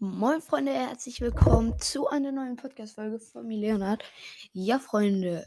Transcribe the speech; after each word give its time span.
Moin 0.00 0.40
Freunde, 0.40 0.72
herzlich 0.72 1.20
willkommen 1.20 1.76
zu 1.80 2.06
einer 2.06 2.30
neuen 2.30 2.54
Podcast-Folge 2.54 3.18
von 3.18 3.48
mir, 3.48 3.58
Leonard. 3.58 4.04
Ja, 4.52 4.78
Freunde, 4.78 5.44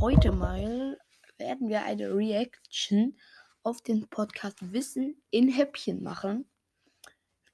heute 0.00 0.32
mal 0.32 0.98
werden 1.38 1.68
wir 1.68 1.84
eine 1.84 2.12
Reaction 2.12 3.16
auf 3.62 3.80
den 3.80 4.08
Podcast 4.08 4.72
Wissen 4.72 5.22
in 5.30 5.48
Häppchen 5.48 6.02
machen. 6.02 6.50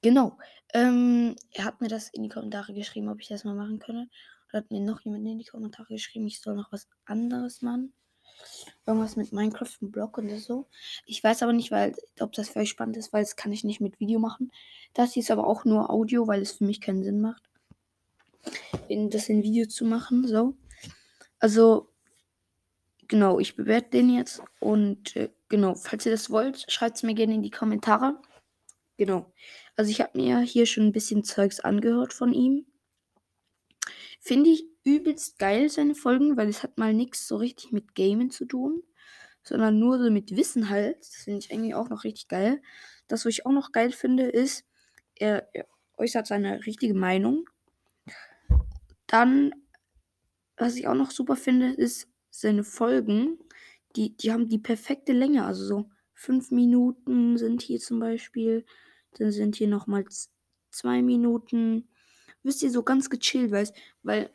Genau. 0.01 0.39
Ähm, 0.73 1.37
er 1.51 1.67
hat 1.67 1.83
mir 1.83 1.89
das 1.89 2.09
in 2.09 2.23
die 2.23 2.31
Kommentare 2.31 2.73
geschrieben, 2.73 3.11
ob 3.11 3.21
ich 3.21 3.29
das 3.29 3.45
mal 3.45 3.55
machen 3.55 3.79
könne. 3.79 4.09
Da 4.51 4.59
hat 4.59 4.71
mir 4.71 4.81
noch 4.81 5.03
jemand 5.03 5.27
in 5.27 5.39
die 5.39 5.45
Kommentare 5.45 5.93
geschrieben, 5.93 6.27
ich 6.27 6.41
soll 6.41 6.57
noch 6.57 6.73
was 6.73 6.89
anderes 7.05 7.61
machen. 7.61 7.93
Irgendwas 8.87 9.17
mit 9.17 9.33
Minecraft 9.33 9.73
und 9.81 9.93
Block 9.93 10.19
und 10.19 10.31
so. 10.39 10.67
Ich 11.07 11.23
weiß 11.23 11.43
aber 11.43 11.53
nicht, 11.53 11.71
weil, 11.71 11.95
ob 12.21 12.33
das 12.33 12.51
für 12.51 12.61
euch 12.61 12.71
spannend 12.71 12.97
ist, 12.97 13.13
weil 13.13 13.23
das 13.23 13.37
kann 13.37 13.53
ich 13.53 13.65
nicht 13.65 13.81
mit 13.81 13.99
Video 13.99 14.19
machen. 14.19 14.53
Das 14.95 15.13
hier 15.13 15.23
ist 15.23 15.31
aber 15.31 15.47
auch 15.47 15.65
nur 15.65 15.91
Audio, 15.91 16.27
weil 16.27 16.43
es 16.43 16.53
für 16.53 16.65
mich 16.65 16.81
keinen 16.81 17.03
Sinn 17.03 17.21
macht, 17.21 17.43
in, 18.89 19.11
das 19.11 19.29
in 19.29 19.43
Video 19.43 19.67
zu 19.67 19.85
machen. 19.85 20.27
So. 20.27 20.55
Also, 21.39 21.89
genau, 23.09 23.39
ich 23.41 23.57
bewerte 23.57 23.91
den 23.91 24.11
jetzt. 24.11 24.43
Und 24.61 25.17
äh, 25.17 25.31
genau, 25.49 25.75
falls 25.75 26.07
ihr 26.07 26.13
das 26.13 26.31
wollt, 26.31 26.71
schreibt 26.71 26.97
es 26.97 27.03
mir 27.03 27.15
gerne 27.15 27.35
in 27.35 27.43
die 27.43 27.51
Kommentare. 27.51 28.21
Genau. 28.97 29.33
Also 29.77 29.91
ich 29.91 30.01
habe 30.01 30.17
mir 30.17 30.41
hier 30.41 30.67
schon 30.67 30.85
ein 30.85 30.93
bisschen 30.93 31.25
Zeugs 31.25 31.61
angehört 31.61 32.13
von 32.13 32.33
ihm. 32.33 32.67
Finde 34.27 34.51
ich 34.51 34.67
übelst 34.83 35.39
geil, 35.39 35.69
seine 35.69 35.95
Folgen, 35.95 36.37
weil 36.37 36.49
es 36.49 36.65
hat 36.65 36.79
mal 36.79 36.93
nichts 36.93 37.29
so 37.29 37.37
richtig 37.37 37.71
mit 37.71 37.95
Gamen 37.95 38.29
zu 38.29 38.45
tun, 38.45 38.83
sondern 39.45 39.79
nur 39.79 40.01
so 40.01 40.11
mit 40.11 40.37
Wissen 40.37 40.69
halt. 40.69 40.99
Das 40.99 41.23
finde 41.23 41.39
ich 41.39 41.53
eigentlich 41.53 41.77
auch 41.77 41.89
noch 41.91 42.03
richtig 42.03 42.27
geil. 42.27 42.61
Das, 43.07 43.25
was 43.25 43.35
ich 43.35 43.47
auch 43.47 43.53
noch 43.53 43.71
geil 43.71 43.93
finde, 43.93 44.25
ist, 44.25 44.65
er, 45.15 45.49
er 45.55 45.69
äußert 45.97 46.27
seine 46.27 46.67
richtige 46.67 46.95
Meinung. 46.95 47.49
Dann, 49.07 49.55
was 50.57 50.75
ich 50.75 50.89
auch 50.89 50.95
noch 50.95 51.13
super 51.13 51.37
finde, 51.37 51.71
ist 51.71 52.09
seine 52.29 52.65
Folgen. 52.65 53.39
Die, 53.95 54.17
die 54.17 54.33
haben 54.33 54.49
die 54.49 54.59
perfekte 54.59 55.13
Länge. 55.13 55.45
Also 55.45 55.65
so 55.65 55.91
fünf 56.15 56.51
Minuten 56.51 57.39
sind 57.39 57.63
hier 57.63 57.79
zum 57.79 58.01
Beispiel. 58.01 58.67
Dann 59.19 59.31
sind 59.31 59.55
hier 59.55 59.69
nochmal 59.69 60.05
zwei 60.73 61.01
Minuten. 61.01 61.87
Wisst 62.47 62.63
ihr, 62.63 62.71
so 62.71 62.85
ganz 62.85 63.11
gechillt, 63.11 63.51
weil, 63.51 63.69
weil 64.05 64.31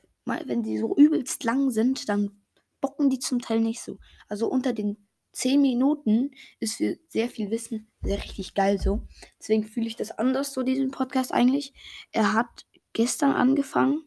wenn 0.45 0.63
die 0.63 0.77
so 0.77 0.93
übelst 0.97 1.45
lang 1.45 1.71
sind, 1.71 2.09
dann 2.09 2.41
bocken 2.81 3.09
die 3.09 3.19
zum 3.19 3.39
Teil 3.39 3.61
nicht 3.61 3.81
so. 3.81 3.99
Also 4.27 4.49
unter 4.49 4.73
den 4.73 4.97
10 5.31 5.61
Minuten 5.61 6.31
ist 6.59 6.75
für 6.75 6.99
sehr 7.07 7.29
viel 7.29 7.51
Wissen 7.51 7.87
sehr 8.01 8.17
richtig 8.17 8.53
geil 8.53 8.81
so. 8.81 9.07
Deswegen 9.39 9.63
fühle 9.63 9.87
ich 9.87 9.95
das 9.95 10.11
anders, 10.11 10.53
so 10.53 10.61
diesen 10.61 10.91
Podcast 10.91 11.33
eigentlich. 11.33 11.73
Er 12.11 12.33
hat 12.33 12.65
gestern 12.91 13.31
angefangen. 13.31 14.03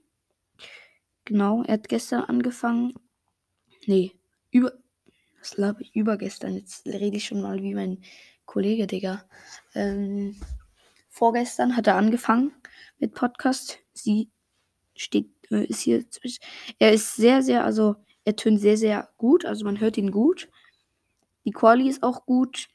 Genau, 1.25 1.63
er 1.63 1.75
hat 1.75 1.89
gestern 1.89 2.25
angefangen. 2.25 2.93
Nee, 3.87 4.13
über. 4.51 4.75
Was 5.39 5.53
glaube 5.53 5.83
ich? 5.83 5.97
Übergestern. 5.97 6.57
Jetzt 6.57 6.85
rede 6.85 7.17
ich 7.17 7.25
schon 7.25 7.41
mal 7.41 7.63
wie 7.63 7.75
mein 7.75 8.03
Kollege, 8.45 8.87
Digga. 8.87 9.25
Ähm, 9.75 10.39
vorgestern 11.09 11.75
hat 11.75 11.87
er 11.87 11.97
angefangen 11.97 12.53
mit 12.99 13.15
Podcast. 13.15 13.79
Sie 13.93 14.31
steht, 14.95 15.31
äh, 15.51 15.65
ist 15.65 15.81
hier 15.81 16.09
zwischen. 16.11 16.43
Er 16.79 16.93
ist 16.93 17.17
sehr, 17.17 17.43
sehr, 17.43 17.65
also 17.65 17.97
er 18.25 18.37
tönt 18.37 18.61
sehr, 18.61 18.77
sehr 18.77 19.11
gut. 19.19 19.45
Also 19.45 19.65
man 19.65 19.81
hört 19.81 19.97
ihn 19.97 20.11
gut. 20.11 20.49
Die 21.45 21.51
Quali 21.51 21.89
ist 21.89 22.03
auch 22.03 22.27
gut. 22.27 22.69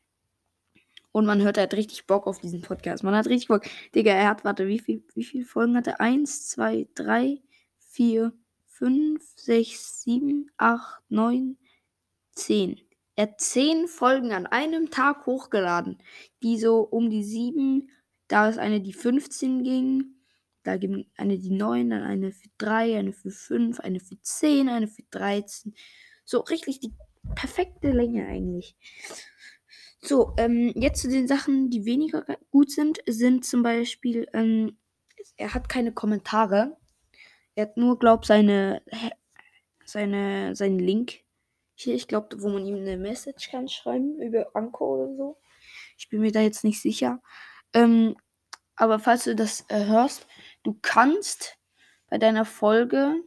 Und 1.11 1.25
man 1.25 1.41
hört, 1.41 1.57
er 1.57 1.63
hat 1.63 1.73
richtig 1.73 2.05
Bock 2.05 2.27
auf 2.27 2.39
diesen 2.39 2.61
Podcast. 2.61 3.03
Man 3.03 3.15
hat 3.15 3.27
richtig 3.27 3.47
Bock. 3.47 3.63
Digga, 3.95 4.11
er 4.11 4.29
hat, 4.29 4.45
warte, 4.45 4.67
wie, 4.67 4.79
viel, 4.79 5.03
wie 5.15 5.23
viele 5.23 5.45
Folgen 5.45 5.75
hat 5.75 5.87
er? 5.87 5.99
Eins, 5.99 6.47
zwei, 6.47 6.87
drei, 6.93 7.41
vier, 7.79 8.31
fünf, 8.67 9.23
sechs, 9.35 10.03
sieben, 10.03 10.51
acht, 10.57 11.01
neun, 11.09 11.57
zehn. 12.33 12.79
Er 13.15 13.23
hat 13.23 13.41
zehn 13.41 13.87
Folgen 13.87 14.31
an 14.31 14.45
einem 14.45 14.91
Tag 14.91 15.25
hochgeladen, 15.25 15.97
die 16.43 16.57
so 16.57 16.81
um 16.81 17.09
die 17.09 17.23
sieben, 17.23 17.89
da 18.29 18.47
ist 18.47 18.59
eine, 18.59 18.79
die 18.79 18.93
15 18.93 19.63
ging, 19.63 20.15
da 20.63 20.77
gibt 20.77 21.07
eine 21.17 21.37
die 21.37 21.51
9, 21.51 21.89
dann 21.89 22.03
eine 22.03 22.31
für 22.31 22.49
3, 22.59 22.97
eine 22.97 23.11
für 23.11 23.31
5, 23.31 23.79
eine 23.79 23.99
für 23.99 24.21
10, 24.21 24.69
eine 24.69 24.87
für 24.87 25.03
13. 25.09 25.73
So 26.23 26.39
richtig 26.41 26.79
die 26.79 26.93
perfekte 27.35 27.91
Länge 27.91 28.27
eigentlich. 28.27 28.75
So, 30.01 30.33
ähm, 30.37 30.71
jetzt 30.75 31.01
zu 31.01 31.09
den 31.09 31.27
Sachen, 31.27 31.69
die 31.69 31.85
weniger 31.85 32.25
gut 32.51 32.71
sind, 32.71 32.99
sind 33.07 33.45
zum 33.45 33.63
Beispiel, 33.63 34.27
ähm, 34.33 34.77
er 35.35 35.53
hat 35.53 35.67
keine 35.67 35.91
Kommentare. 35.91 36.77
Er 37.55 37.63
hat 37.63 37.77
nur, 37.77 37.99
glaub, 37.99 38.25
seine, 38.25 38.81
seine, 39.85 40.55
seinen 40.55 40.79
Link. 40.79 41.21
Hier, 41.75 41.95
ich 41.95 42.07
glaube, 42.07 42.41
wo 42.41 42.49
man 42.49 42.65
ihm 42.65 42.75
eine 42.75 42.97
Message 42.97 43.49
kann 43.49 43.67
schreiben 43.67 44.21
über 44.21 44.51
Anko 44.53 44.95
oder 44.95 45.15
so. 45.15 45.37
Ich 45.97 46.09
bin 46.09 46.21
mir 46.21 46.31
da 46.31 46.41
jetzt 46.41 46.63
nicht 46.63 46.81
sicher. 46.81 47.21
Ähm, 47.73 48.15
aber 48.75 48.99
falls 48.99 49.25
du 49.25 49.35
das 49.35 49.65
äh, 49.69 49.85
hörst, 49.85 50.27
du 50.63 50.77
kannst 50.81 51.57
bei 52.07 52.17
deiner 52.17 52.45
Folge 52.45 53.21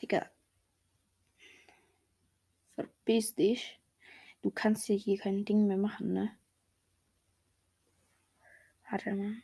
Digga. 0.00 0.30
Verpiss 2.74 3.34
dich. 3.34 3.78
Du 4.42 4.50
kannst 4.50 4.88
ja 4.88 4.94
hier 4.94 5.18
kein 5.18 5.44
Ding 5.44 5.66
mehr 5.66 5.76
machen, 5.76 6.12
ne? 6.12 6.36
Warte 8.88 9.14
mal. 9.14 9.36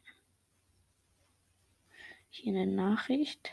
Hier 2.31 2.55
eine 2.55 2.67
Nachricht. 2.67 3.53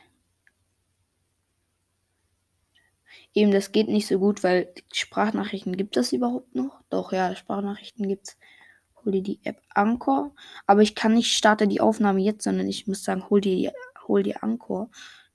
Eben, 3.34 3.52
das 3.52 3.72
geht 3.72 3.88
nicht 3.88 4.08
so 4.08 4.20
gut, 4.20 4.44
weil 4.44 4.74
Sprachnachrichten 4.92 5.76
gibt 5.76 5.98
es 5.98 6.14
überhaupt 6.14 6.54
noch? 6.56 6.82
Doch, 6.90 7.12
ja, 7.12 7.36
Sprachnachrichten 7.36 8.08
gibt's. 8.08 8.38
Hol 9.04 9.12
dir 9.12 9.24
die 9.24 9.40
App 9.44 9.62
Anchor. 9.74 10.34
Aber 10.68 10.82
ich 10.82 10.96
kann 10.96 11.14
nicht 11.14 11.36
starte 11.36 11.68
die 11.68 11.82
Aufnahme 11.82 12.22
jetzt, 12.22 12.44
sondern 12.44 12.68
ich 12.68 12.88
muss 12.88 13.04
sagen, 13.04 13.30
hol 13.30 13.42
dir, 13.42 13.74
hol 14.08 14.24
dir 14.24 14.44
Anchor. 14.44 14.90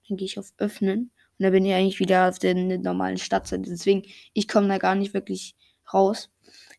Dann 0.09 0.17
gehe 0.17 0.27
ich 0.27 0.39
auf 0.39 0.53
Öffnen. 0.59 1.11
Und 1.39 1.45
da 1.45 1.51
bin 1.51 1.65
ich 1.65 1.75
eigentlich 1.75 2.01
wieder 2.01 2.29
auf 2.29 2.39
der 2.39 2.55
normalen 2.55 3.19
Stadtseite. 3.19 3.71
Deswegen, 3.71 4.03
ich 4.33 4.49
komme 4.49 4.69
da 4.69 4.79
gar 4.79 4.95
nicht 4.95 5.13
wirklich 5.13 5.55
raus. 5.93 6.31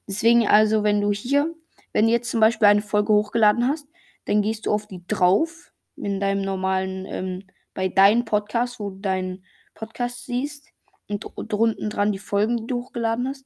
Deswegen 0.07 0.47
also, 0.47 0.83
wenn 0.83 1.01
du 1.01 1.11
hier, 1.11 1.53
wenn 1.93 2.07
du 2.07 2.11
jetzt 2.11 2.31
zum 2.31 2.39
Beispiel 2.39 2.67
eine 2.67 2.81
Folge 2.81 3.13
hochgeladen 3.13 3.67
hast, 3.67 3.87
dann 4.25 4.41
gehst 4.41 4.65
du 4.65 4.71
auf 4.71 4.87
die 4.87 5.05
drauf, 5.07 5.71
in 5.95 6.19
deinem 6.19 6.41
normalen, 6.41 7.05
ähm, 7.05 7.43
bei 7.73 7.87
deinem 7.89 8.25
Podcast, 8.25 8.79
wo 8.79 8.89
du 8.89 8.99
deinen 8.99 9.45
Podcast 9.73 10.25
siehst 10.25 10.67
und 11.09 11.51
drunten 11.51 11.89
dran 11.89 12.11
die 12.11 12.19
Folgen, 12.19 12.57
die 12.57 12.67
du 12.67 12.83
hochgeladen 12.83 13.27
hast. 13.27 13.45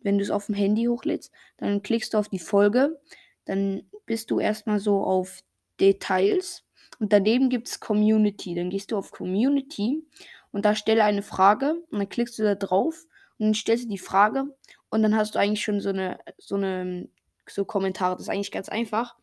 Wenn 0.00 0.18
du 0.18 0.24
es 0.24 0.30
auf 0.30 0.46
dem 0.46 0.54
Handy 0.54 0.84
hochlädst, 0.84 1.32
dann 1.56 1.82
klickst 1.82 2.14
du 2.14 2.18
auf 2.18 2.28
die 2.28 2.38
Folge, 2.38 3.00
dann 3.44 3.82
bist 4.04 4.30
du 4.30 4.40
erstmal 4.40 4.78
so 4.78 5.02
auf 5.02 5.42
Details 5.80 6.64
und 6.98 7.12
daneben 7.12 7.48
gibt 7.48 7.68
es 7.68 7.80
Community. 7.80 8.54
Dann 8.54 8.70
gehst 8.70 8.92
du 8.92 8.96
auf 8.96 9.10
Community 9.10 10.04
und 10.52 10.64
da 10.64 10.74
stelle 10.74 11.04
eine 11.04 11.22
Frage 11.22 11.82
und 11.90 11.98
dann 11.98 12.08
klickst 12.08 12.38
du 12.38 12.42
da 12.42 12.54
drauf 12.54 13.06
und 13.38 13.46
dann 13.46 13.54
stellst 13.54 13.84
du 13.84 13.88
die 13.88 13.98
Frage 13.98 14.44
und 14.90 15.02
dann 15.02 15.16
hast 15.16 15.34
du 15.34 15.38
eigentlich 15.38 15.62
schon 15.62 15.80
so 15.80 15.90
eine, 15.90 16.18
so 16.38 16.56
eine, 16.56 17.08
so 17.48 17.64
Kommentare. 17.64 18.14
Das 18.14 18.22
ist 18.22 18.28
eigentlich 18.28 18.52
ganz 18.52 18.68
einfach. 18.68 19.16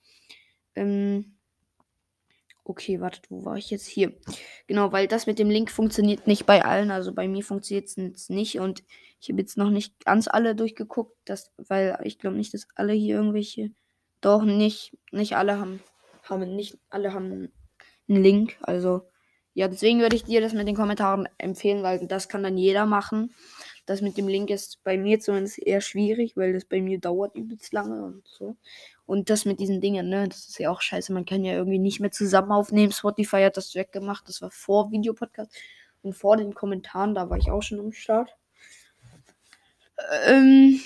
Ähm, 0.75 1.37
okay, 2.63 3.01
wartet, 3.01 3.29
wo 3.29 3.45
war 3.45 3.57
ich 3.57 3.69
jetzt? 3.69 3.87
Hier. 3.87 4.13
Genau, 4.67 4.91
weil 4.91 5.07
das 5.07 5.27
mit 5.27 5.39
dem 5.39 5.49
Link 5.49 5.69
funktioniert 5.69 6.27
nicht 6.27 6.45
bei 6.45 6.63
allen. 6.63 6.91
Also 6.91 7.13
bei 7.13 7.27
mir 7.27 7.43
funktioniert 7.43 7.87
es 7.87 7.95
jetzt 7.95 8.29
nicht 8.29 8.59
und 8.59 8.83
ich 9.19 9.29
habe 9.29 9.39
jetzt 9.39 9.57
noch 9.57 9.69
nicht 9.69 10.03
ganz 10.05 10.27
alle 10.27 10.55
durchgeguckt, 10.55 11.15
das, 11.25 11.51
weil 11.57 11.97
ich 12.03 12.19
glaube 12.19 12.37
nicht, 12.37 12.53
dass 12.53 12.67
alle 12.75 12.93
hier 12.93 13.15
irgendwelche. 13.15 13.71
Doch, 14.21 14.43
nicht, 14.43 14.97
nicht 15.11 15.35
alle 15.35 15.59
haben, 15.59 15.81
haben, 16.23 16.55
nicht 16.55 16.77
alle 16.89 17.13
haben 17.13 17.51
einen 18.07 18.23
Link. 18.23 18.57
Also 18.61 19.03
ja, 19.53 19.67
deswegen 19.67 19.99
würde 19.99 20.15
ich 20.15 20.23
dir 20.23 20.41
das 20.41 20.53
mit 20.53 20.67
den 20.67 20.75
Kommentaren 20.75 21.27
empfehlen, 21.37 21.83
weil 21.83 22.07
das 22.07 22.27
kann 22.27 22.43
dann 22.43 22.57
jeder 22.57 22.85
machen. 22.85 23.33
Das 23.85 24.01
mit 24.01 24.17
dem 24.17 24.27
Link 24.27 24.49
ist 24.49 24.83
bei 24.83 24.97
mir 24.97 25.19
zumindest 25.19 25.59
eher 25.59 25.81
schwierig, 25.81 26.37
weil 26.37 26.53
das 26.53 26.65
bei 26.65 26.81
mir 26.81 26.99
dauert 26.99 27.35
übelst 27.35 27.73
lange 27.73 28.03
und 28.03 28.27
so. 28.27 28.55
Und 29.05 29.29
das 29.29 29.45
mit 29.45 29.59
diesen 29.59 29.81
Dingen, 29.81 30.09
ne, 30.09 30.27
das 30.27 30.47
ist 30.47 30.59
ja 30.59 30.69
auch 30.69 30.81
scheiße. 30.81 31.13
Man 31.13 31.25
kann 31.25 31.43
ja 31.43 31.53
irgendwie 31.53 31.79
nicht 31.79 31.99
mehr 31.99 32.11
zusammen 32.11 32.51
aufnehmen. 32.51 32.93
Spotify 32.93 33.43
hat 33.43 33.57
das 33.57 33.75
weggemacht. 33.75 34.27
Das 34.29 34.41
war 34.41 34.51
vor 34.51 34.91
Videopodcast. 34.91 35.53
Und 36.01 36.13
vor 36.13 36.37
den 36.37 36.53
Kommentaren, 36.53 37.15
da 37.15 37.29
war 37.29 37.37
ich 37.37 37.51
auch 37.51 37.61
schon 37.61 37.79
am 37.79 37.91
Start. 37.91 38.35
Ähm, 40.25 40.81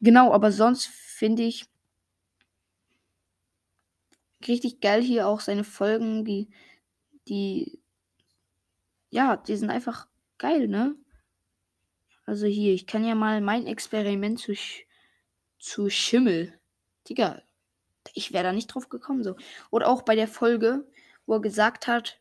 genau, 0.00 0.32
aber 0.32 0.52
sonst 0.52 0.86
finde 0.86 1.42
ich 1.42 1.66
richtig 4.46 4.80
geil 4.80 5.02
hier 5.02 5.26
auch 5.26 5.40
seine 5.40 5.64
Folgen, 5.64 6.24
die, 6.24 6.48
die 7.28 7.80
ja, 9.14 9.36
die 9.36 9.56
sind 9.56 9.70
einfach 9.70 10.08
geil, 10.38 10.66
ne? 10.66 10.96
Also 12.26 12.46
hier, 12.46 12.74
ich 12.74 12.86
kann 12.86 13.04
ja 13.04 13.14
mal 13.14 13.40
mein 13.40 13.66
Experiment 13.66 14.40
zu, 14.40 14.54
Sch 14.56 14.86
zu 15.58 15.88
Schimmel. 15.88 16.58
Digga, 17.08 17.42
ich 18.14 18.32
wäre 18.32 18.44
da 18.44 18.52
nicht 18.52 18.68
drauf 18.68 18.88
gekommen. 18.88 19.22
So. 19.22 19.36
Oder 19.70 19.88
auch 19.88 20.02
bei 20.02 20.14
der 20.14 20.28
Folge, 20.28 20.86
wo 21.26 21.34
er 21.34 21.40
gesagt 21.40 21.86
hat, 21.86 22.18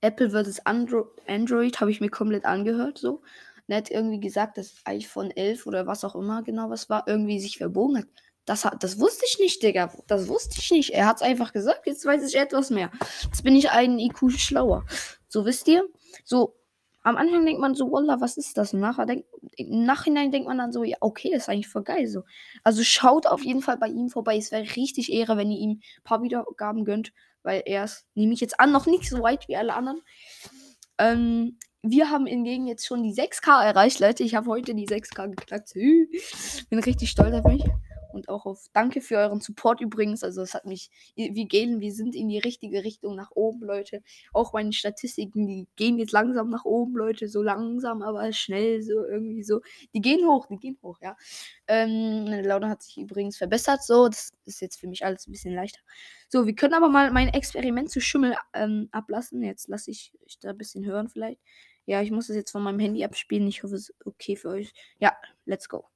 Apple 0.00 0.30
versus 0.30 0.60
Andro 0.66 1.10
Android, 1.28 1.80
habe 1.80 1.90
ich 1.90 2.00
mir 2.00 2.10
komplett 2.10 2.44
angehört. 2.44 2.98
So. 2.98 3.16
Und 3.16 3.68
er 3.68 3.76
hat 3.76 3.90
irgendwie 3.90 4.20
gesagt, 4.20 4.58
dass 4.58 4.74
iPhone 4.84 5.30
11 5.30 5.66
oder 5.66 5.86
was 5.86 6.04
auch 6.04 6.16
immer 6.16 6.42
genau 6.42 6.70
was 6.70 6.90
war, 6.90 7.04
irgendwie 7.06 7.38
sich 7.38 7.58
verbogen 7.58 7.98
hat. 7.98 8.06
Das, 8.44 8.66
das 8.80 8.98
wusste 8.98 9.24
ich 9.24 9.38
nicht, 9.38 9.62
Digga. 9.62 9.92
Das 10.08 10.26
wusste 10.26 10.58
ich 10.58 10.70
nicht. 10.72 10.90
Er 10.90 11.06
hat 11.06 11.16
es 11.16 11.22
einfach 11.22 11.52
gesagt. 11.52 11.86
Jetzt 11.86 12.04
weiß 12.04 12.26
ich 12.26 12.36
etwas 12.36 12.70
mehr. 12.70 12.90
Jetzt 13.22 13.44
bin 13.44 13.54
ich 13.54 13.70
einen 13.70 14.00
IQ 14.00 14.32
schlauer. 14.32 14.84
So 15.28 15.44
wisst 15.44 15.68
ihr? 15.68 15.86
So, 16.24 16.56
am 17.02 17.16
Anfang 17.16 17.44
denkt 17.44 17.60
man 17.60 17.74
so, 17.74 17.90
Wallah, 17.90 18.20
was 18.20 18.36
ist 18.36 18.56
das? 18.56 18.74
Und 18.74 18.80
nachher 18.80 19.06
denk, 19.06 19.24
im 19.56 19.84
Nachhinein 19.84 20.30
denkt 20.30 20.48
man 20.48 20.58
dann 20.58 20.72
so, 20.72 20.84
ja, 20.84 20.96
okay, 21.00 21.30
das 21.32 21.42
ist 21.42 21.48
eigentlich 21.48 21.68
voll 21.68 21.82
geil. 21.82 22.06
So. 22.06 22.22
Also 22.62 22.82
schaut 22.84 23.26
auf 23.26 23.42
jeden 23.42 23.60
Fall 23.60 23.76
bei 23.76 23.88
ihm 23.88 24.08
vorbei. 24.08 24.36
Es 24.36 24.52
wäre 24.52 24.64
richtig 24.76 25.12
Ehre, 25.12 25.36
wenn 25.36 25.50
ihr 25.50 25.58
ihm 25.58 25.70
ein 25.70 26.04
paar 26.04 26.22
Wiedergaben 26.22 26.84
gönnt, 26.84 27.12
weil 27.42 27.62
er 27.66 27.84
ist, 27.84 28.06
nehme 28.14 28.32
ich 28.32 28.40
jetzt 28.40 28.60
an, 28.60 28.72
noch 28.72 28.86
nicht 28.86 29.08
so 29.08 29.22
weit 29.22 29.48
wie 29.48 29.56
alle 29.56 29.74
anderen. 29.74 30.00
Ähm, 30.98 31.58
wir 31.82 32.10
haben 32.10 32.26
hingegen 32.26 32.68
jetzt 32.68 32.86
schon 32.86 33.02
die 33.02 33.14
6K 33.14 33.64
erreicht, 33.64 33.98
Leute. 33.98 34.22
Ich 34.22 34.36
habe 34.36 34.46
heute 34.46 34.74
die 34.74 34.86
6K 34.86 35.28
geknackt. 35.28 35.74
Bin 36.70 36.78
richtig 36.78 37.10
stolz 37.10 37.34
auf 37.34 37.44
mich 37.44 37.64
und 38.12 38.28
auch 38.28 38.46
auf 38.46 38.66
Danke 38.72 39.00
für 39.00 39.16
euren 39.16 39.40
Support 39.40 39.80
übrigens. 39.80 40.22
Also 40.22 40.42
es 40.42 40.54
hat 40.54 40.64
mich, 40.64 40.90
wir 41.16 41.46
gehen, 41.46 41.80
wir 41.80 41.92
sind 41.92 42.14
in 42.14 42.28
die 42.28 42.38
richtige 42.38 42.84
Richtung 42.84 43.16
nach 43.16 43.30
oben, 43.32 43.60
Leute. 43.64 44.02
Auch 44.32 44.52
meine 44.52 44.72
Statistiken, 44.72 45.46
die 45.46 45.66
gehen 45.76 45.98
jetzt 45.98 46.12
langsam 46.12 46.50
nach 46.50 46.64
oben, 46.64 46.96
Leute. 46.96 47.28
So 47.28 47.42
langsam, 47.42 48.02
aber 48.02 48.32
schnell, 48.32 48.82
so 48.82 49.04
irgendwie 49.04 49.42
so. 49.42 49.60
Die 49.94 50.00
gehen 50.00 50.26
hoch, 50.26 50.46
die 50.46 50.58
gehen 50.58 50.78
hoch, 50.82 50.98
ja. 51.00 51.16
Ähm, 51.66 52.24
meine 52.24 52.42
Laune 52.42 52.68
hat 52.68 52.82
sich 52.82 52.98
übrigens 52.98 53.36
verbessert, 53.36 53.82
so. 53.82 54.08
Das 54.08 54.32
ist 54.44 54.60
jetzt 54.60 54.80
für 54.80 54.88
mich 54.88 55.04
alles 55.04 55.26
ein 55.26 55.32
bisschen 55.32 55.54
leichter. 55.54 55.80
So, 56.28 56.46
wir 56.46 56.54
können 56.54 56.74
aber 56.74 56.88
mal 56.88 57.10
mein 57.10 57.28
Experiment 57.28 57.90
zu 57.90 58.00
Schimmel 58.00 58.36
ähm, 58.54 58.88
ablassen. 58.92 59.42
Jetzt 59.42 59.68
lasse 59.68 59.90
ich 59.90 60.12
euch 60.24 60.38
da 60.40 60.50
ein 60.50 60.58
bisschen 60.58 60.84
hören 60.84 61.08
vielleicht. 61.08 61.40
Ja, 61.86 62.00
ich 62.00 62.10
muss 62.10 62.28
das 62.28 62.36
jetzt 62.36 62.52
von 62.52 62.62
meinem 62.62 62.78
Handy 62.78 63.04
abspielen. 63.04 63.46
Ich 63.48 63.62
hoffe, 63.62 63.74
es 63.74 63.90
ist 63.90 64.06
okay 64.06 64.36
für 64.36 64.50
euch. 64.50 64.72
Ja, 64.98 65.16
let's 65.44 65.68
go. 65.68 65.91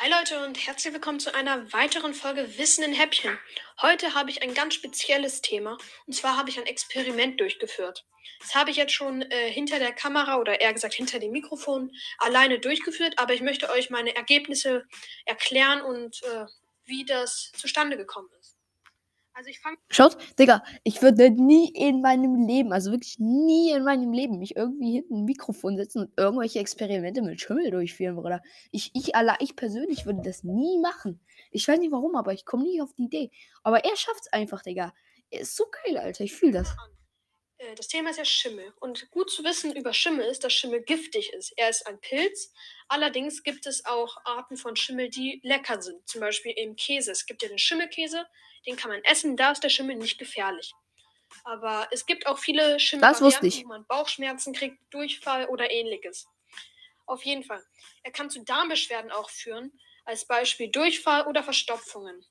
Hi 0.00 0.08
Leute 0.08 0.46
und 0.46 0.64
herzlich 0.64 0.94
willkommen 0.94 1.18
zu 1.18 1.34
einer 1.34 1.72
weiteren 1.72 2.14
Folge 2.14 2.56
Wissen 2.56 2.84
in 2.84 2.92
Häppchen. 2.92 3.36
Heute 3.82 4.14
habe 4.14 4.30
ich 4.30 4.42
ein 4.42 4.54
ganz 4.54 4.74
spezielles 4.74 5.40
Thema 5.40 5.76
und 6.06 6.12
zwar 6.12 6.36
habe 6.36 6.50
ich 6.50 6.58
ein 6.60 6.66
Experiment 6.66 7.40
durchgeführt. 7.40 8.06
Das 8.38 8.54
habe 8.54 8.70
ich 8.70 8.76
jetzt 8.76 8.92
schon 8.92 9.22
äh, 9.22 9.50
hinter 9.50 9.80
der 9.80 9.90
Kamera 9.90 10.36
oder 10.38 10.60
eher 10.60 10.72
gesagt 10.72 10.94
hinter 10.94 11.18
dem 11.18 11.32
Mikrofon 11.32 11.90
alleine 12.18 12.60
durchgeführt, 12.60 13.18
aber 13.18 13.34
ich 13.34 13.40
möchte 13.40 13.70
euch 13.70 13.90
meine 13.90 14.14
Ergebnisse 14.14 14.86
erklären 15.26 15.80
und 15.80 16.22
äh, 16.22 16.44
wie 16.84 17.04
das 17.04 17.50
zustande 17.56 17.96
gekommen 17.96 18.28
ist. 18.38 18.57
Also 19.38 19.50
ich 19.50 19.60
fange. 19.60 19.76
Schaut, 19.88 20.16
Digga, 20.36 20.64
ich 20.82 21.00
würde 21.00 21.30
nie 21.30 21.72
in 21.72 22.00
meinem 22.00 22.44
Leben, 22.44 22.72
also 22.72 22.90
wirklich 22.90 23.20
nie 23.20 23.70
in 23.70 23.84
meinem 23.84 24.12
Leben, 24.12 24.40
mich 24.40 24.56
irgendwie 24.56 24.94
hinten 24.94 25.18
ein 25.18 25.24
Mikrofon 25.26 25.76
setzen 25.76 26.00
und 26.00 26.12
irgendwelche 26.18 26.58
Experimente 26.58 27.22
mit 27.22 27.40
Schimmel 27.40 27.70
durchführen, 27.70 28.16
Bruder. 28.16 28.42
Ich, 28.72 28.90
ich, 28.94 29.14
allein, 29.14 29.36
ich 29.38 29.54
persönlich 29.54 30.06
würde 30.06 30.22
das 30.24 30.42
nie 30.42 30.80
machen. 30.80 31.20
Ich 31.52 31.68
weiß 31.68 31.78
nicht 31.78 31.92
warum, 31.92 32.16
aber 32.16 32.32
ich 32.32 32.44
komme 32.44 32.64
nie 32.64 32.82
auf 32.82 32.92
die 32.94 33.04
Idee. 33.04 33.30
Aber 33.62 33.84
er 33.84 33.96
schafft 33.96 34.22
es 34.22 34.32
einfach, 34.32 34.64
Digga. 34.64 34.92
Er 35.30 35.42
ist 35.42 35.54
so 35.54 35.66
geil, 35.84 35.98
Alter. 35.98 36.24
Ich 36.24 36.34
fühle 36.34 36.54
das. 36.54 36.74
Äh, 37.58 37.76
das 37.76 37.86
Thema 37.86 38.10
ist 38.10 38.16
ja 38.18 38.24
Schimmel. 38.24 38.74
Und 38.80 39.08
gut 39.12 39.30
zu 39.30 39.44
wissen 39.44 39.72
über 39.76 39.92
Schimmel 39.92 40.26
ist, 40.26 40.42
dass 40.42 40.52
Schimmel 40.52 40.82
giftig 40.82 41.32
ist. 41.32 41.52
Er 41.56 41.68
ist 41.68 41.86
ein 41.86 42.00
Pilz. 42.00 42.52
Allerdings 42.88 43.44
gibt 43.44 43.66
es 43.66 43.84
auch 43.84 44.16
Arten 44.24 44.56
von 44.56 44.74
Schimmel, 44.74 45.10
die 45.10 45.40
lecker 45.44 45.80
sind. 45.80 46.08
Zum 46.08 46.22
Beispiel 46.22 46.54
im 46.56 46.74
Käse. 46.74 47.12
Es 47.12 47.24
gibt 47.24 47.44
ja 47.44 47.48
den 47.48 47.58
Schimmelkäse 47.58 48.26
den 48.68 48.76
kann 48.76 48.90
man 48.90 49.02
essen, 49.04 49.36
da 49.36 49.52
ist 49.52 49.64
der 49.64 49.70
Schimmel 49.70 49.96
nicht 49.96 50.18
gefährlich. 50.18 50.74
Aber 51.44 51.88
es 51.90 52.04
gibt 52.04 52.26
auch 52.26 52.38
viele 52.38 52.78
Schimmel, 52.78 53.08
wo 53.10 53.68
man 53.68 53.86
Bauchschmerzen 53.86 54.52
kriegt, 54.52 54.78
Durchfall 54.90 55.46
oder 55.46 55.70
ähnliches. 55.70 56.26
Auf 57.06 57.24
jeden 57.24 57.44
Fall. 57.44 57.64
Er 58.02 58.12
kann 58.12 58.28
zu 58.28 58.44
Darmbeschwerden 58.44 59.10
auch 59.10 59.30
führen, 59.30 59.72
als 60.04 60.26
Beispiel 60.26 60.70
Durchfall 60.70 61.26
oder 61.26 61.42
Verstopfungen. 61.42 62.24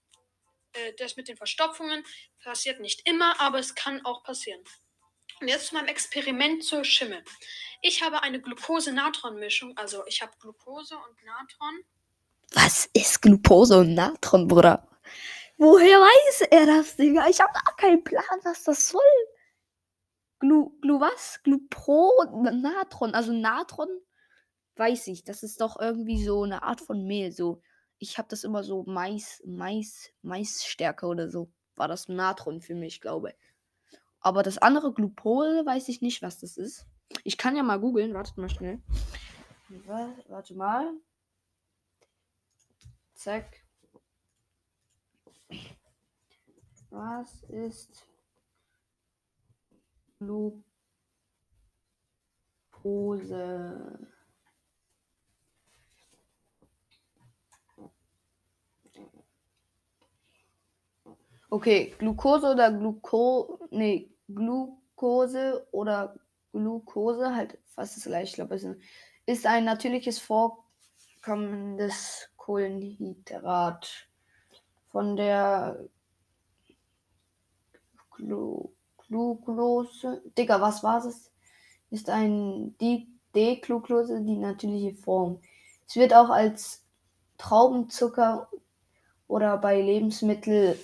Äh, 0.74 0.94
das 1.00 1.16
mit 1.16 1.28
den 1.28 1.38
Verstopfungen 1.38 2.04
passiert 2.44 2.80
nicht 2.80 3.07
immer, 3.07 3.40
aber 3.40 3.57
es 3.57 3.74
kann 3.74 4.06
auch 4.06 4.24
passieren. 4.24 4.62
Und 5.42 5.48
jetzt 5.48 5.68
zu 5.68 5.75
meinem 5.75 5.88
Experiment 5.88 6.63
zur 6.63 6.83
Schimmel. 6.83 7.24
Ich 7.81 8.04
habe 8.04 8.22
eine 8.22 8.40
Glucose-Natron-Mischung, 8.40 9.75
also 9.78 10.06
ich 10.06 10.22
habe 10.22 10.33
Glucose 10.40 10.95
und 10.95 11.24
Natron. 11.24 11.83
Was 12.54 12.90
ist 12.94 13.22
Glucose 13.22 13.78
und 13.80 13.95
Natron, 13.95 14.48
Bruder? 14.48 14.88
Woher 15.57 16.00
weiß 16.00 16.42
er 16.51 16.65
das, 16.68 16.95
Digga? 16.95 17.27
Ich 17.27 17.39
habe 17.42 17.51
gar 17.54 17.75
keinen 17.77 18.04
Plan, 18.04 18.24
was 18.44 18.63
das 18.63 18.89
soll. 18.89 19.01
Glu, 20.39 20.77
Glu 20.81 21.00
was? 21.00 21.42
Glupro, 21.44 22.12
Natron. 22.31 23.15
Also 23.15 23.33
Natron 23.33 23.89
weiß 24.75 25.07
ich. 25.07 25.24
Das 25.24 25.42
ist 25.42 25.59
doch 25.62 25.80
irgendwie 25.80 26.24
so 26.24 26.44
eine 26.44 26.62
Art 26.62 26.80
von 26.80 27.06
Mehl. 27.06 27.31
So, 27.31 27.62
ich 27.98 28.19
habe 28.19 28.27
das 28.30 28.44
immer 28.44 28.63
so 28.63 28.83
Mais, 28.83 29.42
Mais, 29.45 30.12
Maisstärke 30.21 31.07
oder 31.07 31.30
so. 31.30 31.51
War 31.75 31.88
das 31.88 32.07
Natron 32.07 32.62
für 32.62 32.75
mich, 32.75 33.01
glaube 33.01 33.30
ich. 33.30 33.36
Aber 34.19 34.44
das 34.44 34.59
andere 34.59 34.94
Glupol 34.94 35.65
weiß 35.65 35.89
ich 35.89 36.01
nicht, 36.01 36.21
was 36.21 36.39
das 36.39 36.57
ist. 36.57 36.86
Ich 37.24 37.38
kann 37.38 37.56
ja 37.56 37.63
mal 37.63 37.80
googeln. 37.80 38.13
Wartet 38.13 38.38
mal 38.38 38.50
schnell. 38.50 38.81
Warte 40.27 40.56
mal. 40.56 40.94
Zack. 43.15 43.67
Was 46.89 47.44
ist 47.50 48.06
Glucose? 50.19 50.63
Okay, 61.50 61.94
Glucose 61.98 62.51
oder 62.51 62.72
Gluco, 62.72 63.60
nee, 63.72 64.10
Glucose 64.28 65.66
oder 65.72 66.16
Glucose, 66.51 67.36
halt 67.36 67.57
fast 67.68 67.97
das 67.97 68.04
gleiche, 68.04 68.30
ich 68.30 68.33
glaube, 68.33 68.56
es 68.56 68.68
ist 69.26 69.45
ein 69.45 69.64
natürliches 69.64 70.19
vorkommendes 70.19 72.30
Kohlenhydrat 72.35 74.09
von 74.90 75.16
der 75.16 75.88
Glucose. 78.18 80.21
Digga, 80.38 80.62
was 80.62 80.83
war 80.83 81.04
es? 81.06 81.31
Ist 81.90 82.09
ein 82.09 82.76
D-Glucose, 82.80 84.21
die 84.21 84.38
natürliche 84.38 84.95
Form. 84.95 85.40
Es 85.88 85.95
wird 85.95 86.14
auch 86.14 86.30
als 86.30 86.83
Traubenzucker 87.38 88.50
oder 89.28 89.57
bei 89.57 89.81
Lebensmitteln 89.81 90.78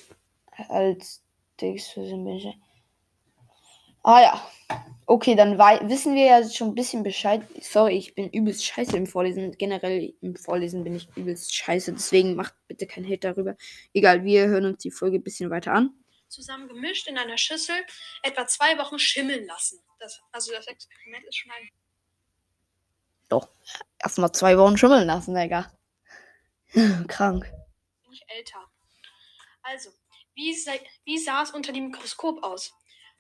als 0.70 1.24
Ah 4.04 4.22
ja. 4.22 4.42
Okay, 5.06 5.36
dann 5.36 5.58
wissen 5.58 6.16
wir 6.16 6.26
ja 6.26 6.50
schon 6.50 6.70
ein 6.70 6.76
bisschen 6.76 7.04
Bescheid. 7.04 7.42
Sorry, 7.62 7.98
ich 7.98 8.16
bin 8.16 8.30
übelst 8.30 8.66
scheiße 8.66 8.96
im 8.96 9.08
Vorlesen. 9.08 9.52
Generell 9.58 10.14
im 10.22 10.36
Vorlesen 10.36 10.84
bin 10.84 10.96
ich 10.96 11.10
übelst 11.16 11.54
scheiße. 11.54 11.92
Deswegen 11.92 12.36
macht 12.36 12.54
bitte 12.68 12.88
kein 12.88 13.06
Hate 13.06 13.20
darüber. 13.20 13.56
Egal, 13.94 14.24
wir 14.24 14.48
hören 14.48 14.66
uns 14.66 14.80
die 14.80 14.92
Folge 14.92 15.18
ein 15.18 15.24
bisschen 15.24 15.50
weiter 15.50 15.74
an 15.74 15.92
zusammen 16.34 16.68
gemischt 16.68 17.08
in 17.08 17.18
einer 17.18 17.38
Schüssel 17.38 17.86
etwa 18.24 18.48
zwei 18.48 18.78
Wochen 18.78 19.00
schimmeln 19.00 19.46
lassen. 19.46 19.80
Das, 20.00 20.20
also 20.32 20.52
das 20.52 20.68
Experiment 20.68 21.26
ist 21.26 21.38
schon 21.38 21.52
ein. 21.52 21.70
Doch, 23.30 23.50
erstmal 24.00 24.32
zwei 24.32 24.58
Wochen 24.58 24.78
schimmeln 24.78 25.08
lassen, 25.08 25.36
Digga. 25.36 25.72
Krank. 27.08 27.46
Bin 28.04 28.14
ich 28.14 28.24
älter. 28.28 28.68
Also, 29.62 29.92
wie, 30.34 30.56
wie 31.06 31.18
sah 31.20 31.44
es 31.44 31.52
unter 31.52 31.72
dem 31.72 31.88
Mikroskop 31.88 32.44
aus? 32.44 32.74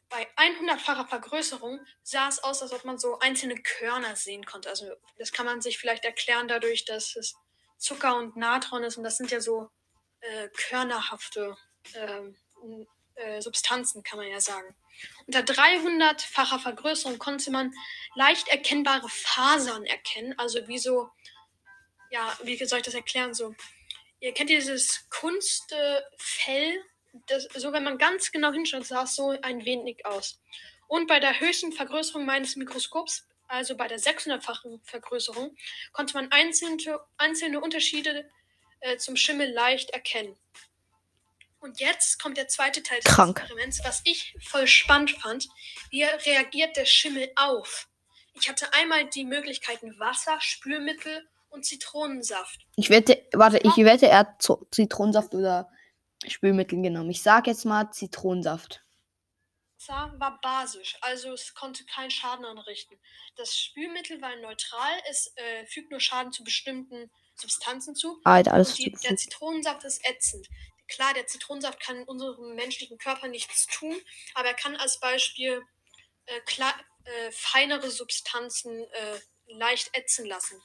Bei 0.10 0.28
100-facher 0.36 1.08
Vergrößerung 1.08 1.80
sah 2.04 2.28
es 2.28 2.44
aus, 2.44 2.62
als 2.62 2.74
ob 2.74 2.84
man 2.84 2.98
so 2.98 3.18
einzelne 3.20 3.56
Körner 3.56 4.16
sehen 4.16 4.46
konnte. 4.46 4.70
Also, 4.70 4.94
das 5.18 5.32
kann 5.32 5.46
man 5.46 5.62
sich 5.62 5.78
vielleicht 5.78 6.06
erklären 6.06 6.48
dadurch, 6.48 6.86
dass 6.86 7.16
es 7.16 7.36
Zucker 7.78 8.18
und 8.18 8.36
Natron 8.36 8.84
ist 8.84 8.98
und 8.98 9.04
das 9.04 9.18
sind 9.18 9.32
ja 9.32 9.42
so 9.42 9.70
äh, 10.22 10.50
körnerhafte 10.50 11.58
äh, 11.94 12.22
äh, 13.16 13.42
Substanzen, 13.42 14.04
kann 14.04 14.20
man 14.20 14.28
ja 14.28 14.40
sagen. 14.40 14.76
Unter 15.26 15.42
300-facher 15.42 16.60
Vergrößerung 16.60 17.20
konnte 17.20 17.52
man 17.52 17.74
leicht 18.16 18.48
erkennbare 18.48 19.10
Fasern 19.10 19.86
erkennen. 19.86 20.34
Also 20.38 20.68
wie 20.68 20.78
so, 20.78 21.10
ja, 22.12 22.38
wie 22.44 22.64
soll 22.66 22.80
ich 22.80 22.86
das 22.86 22.94
erklären? 22.94 23.34
So, 23.34 23.56
ihr 24.20 24.34
kennt 24.34 24.50
dieses 24.50 25.10
Kunstfell, 25.10 26.84
das, 27.28 27.44
so 27.56 27.72
wenn 27.74 27.84
man 27.84 27.98
ganz 27.98 28.32
genau 28.32 28.52
hinschaut, 28.52 28.86
sah 28.86 29.04
es 29.04 29.16
so 29.16 29.36
ein 29.42 29.66
wenig 29.66 30.06
aus. 30.06 30.40
Und 30.88 31.08
bei 31.08 31.20
der 31.20 31.40
höchsten 31.40 31.72
Vergrößerung 31.72 32.26
meines 32.26 32.56
Mikroskops, 32.56 33.28
also 33.48 33.76
bei 33.76 33.88
der 33.88 34.00
600-fachen 34.00 34.82
Vergrößerung, 34.84 35.56
konnte 35.92 36.14
man 36.16 36.32
einzelne, 36.32 37.00
einzelne 37.18 37.62
Unterschiede 37.62 38.30
äh, 38.80 38.98
zum 38.98 39.16
Schimmel 39.16 39.52
leicht 39.52 39.92
erkennen. 39.92 40.36
Und 41.64 41.80
jetzt 41.80 42.22
kommt 42.22 42.36
der 42.36 42.50
zweite 42.50 42.84
Teil 42.84 43.00
des 43.00 43.14
Krank. 43.14 43.40
Experiments, 43.40 43.80
was 43.86 44.02
ich 44.04 44.36
voll 44.42 44.68
spannend 44.68 45.12
fand. 45.12 45.48
Wie 45.92 46.04
reagiert 46.04 46.76
der 46.76 46.84
Schimmel 46.84 47.32
auf? 47.38 47.88
Ich 48.34 48.50
hatte 48.50 48.74
einmal 48.74 49.06
die 49.06 49.24
Möglichkeiten 49.24 49.98
Wasser, 49.98 50.36
Spülmittel 50.42 51.26
und 51.48 51.66
Zitronensaft. 51.66 52.66
Ich 52.76 52.90
wette, 52.90 53.26
warte, 53.32 53.60
ich 53.60 53.78
wette, 53.78 54.10
er 54.10 54.20
hat 54.20 54.46
Zitronensaft 54.72 55.34
oder 55.34 55.72
Spülmittel 56.28 56.82
genommen. 56.82 57.12
Ich 57.12 57.24
sag 57.24 57.48
jetzt 57.48 57.64
mal 57.64 57.90
Zitronensaft. 57.92 58.82
Wasser 59.78 60.14
war 60.18 60.40
basisch, 60.42 60.98
also 61.02 61.32
es 61.32 61.54
konnte 61.54 61.86
keinen 61.86 62.12
Schaden 62.12 62.46
anrichten. 62.46 62.98
Das 63.36 63.58
Spülmittel 63.58 64.22
war 64.22 64.36
neutral, 64.38 64.92
es 65.10 65.34
äh, 65.36 65.66
fügt 65.66 65.92
nur 65.92 66.00
Schaden 66.00 66.32
zu 66.32 66.44
bestimmten 66.44 67.10
Substanzen 67.36 67.96
zu. 67.96 68.20
Alter, 68.24 68.54
alles 68.54 68.72
Und 68.72 68.80
die, 68.80 68.92
der. 68.92 69.16
Zitronensaft 69.18 69.84
ist 69.84 70.06
ätzend. 70.08 70.48
Klar, 70.94 71.16
der 71.16 71.26
Zitronensaft 71.26 71.80
kann 71.80 72.04
unserem 72.04 72.54
menschlichen 72.54 73.00
Körper 73.00 73.28
nichts 73.28 73.66
tun, 73.66 74.00
aber 74.36 74.50
er 74.50 74.54
kann 74.54 74.76
als 74.76 75.00
Beispiel 75.00 75.64
äh, 76.26 76.40
klar, 76.42 76.74
äh, 77.06 77.32
feinere 77.32 77.90
Substanzen 77.90 78.86
äh, 78.92 79.20
leicht 79.48 79.90
ätzen 79.94 80.26
lassen. 80.26 80.62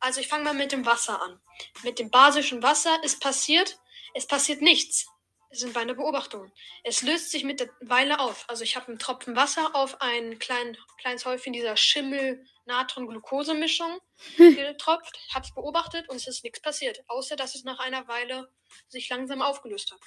Also 0.00 0.20
ich 0.20 0.28
fange 0.28 0.44
mal 0.44 0.52
mit 0.52 0.72
dem 0.72 0.84
Wasser 0.84 1.22
an. 1.22 1.40
Mit 1.82 1.98
dem 1.98 2.10
basischen 2.10 2.62
Wasser 2.62 3.02
ist 3.04 3.20
passiert, 3.20 3.78
es 4.12 4.26
passiert 4.26 4.60
nichts. 4.60 5.06
Sind 5.54 5.74
meine 5.74 5.94
Beobachtungen. 5.94 6.50
Es 6.82 7.02
löst 7.02 7.30
sich 7.30 7.44
mit 7.44 7.60
der 7.60 7.68
Weile 7.80 8.18
auf. 8.18 8.44
Also 8.48 8.64
ich 8.64 8.74
habe 8.76 8.88
einen 8.88 8.98
Tropfen 8.98 9.36
Wasser 9.36 9.76
auf 9.76 10.00
ein 10.00 10.40
klein, 10.40 10.76
kleines 10.98 11.24
Häufchen 11.24 11.52
dieser 11.52 11.76
Schimmel-Natron-Glucose-Mischung 11.76 14.00
getropft, 14.36 15.16
habe 15.32 15.46
es 15.46 15.54
beobachtet 15.54 16.08
und 16.08 16.16
es 16.16 16.26
ist 16.26 16.42
nichts 16.42 16.60
passiert, 16.60 17.04
außer 17.06 17.36
dass 17.36 17.54
es 17.54 17.62
nach 17.62 17.78
einer 17.78 18.08
Weile 18.08 18.50
sich 18.88 19.08
langsam 19.08 19.42
aufgelöst 19.42 19.92
hat. 19.92 20.00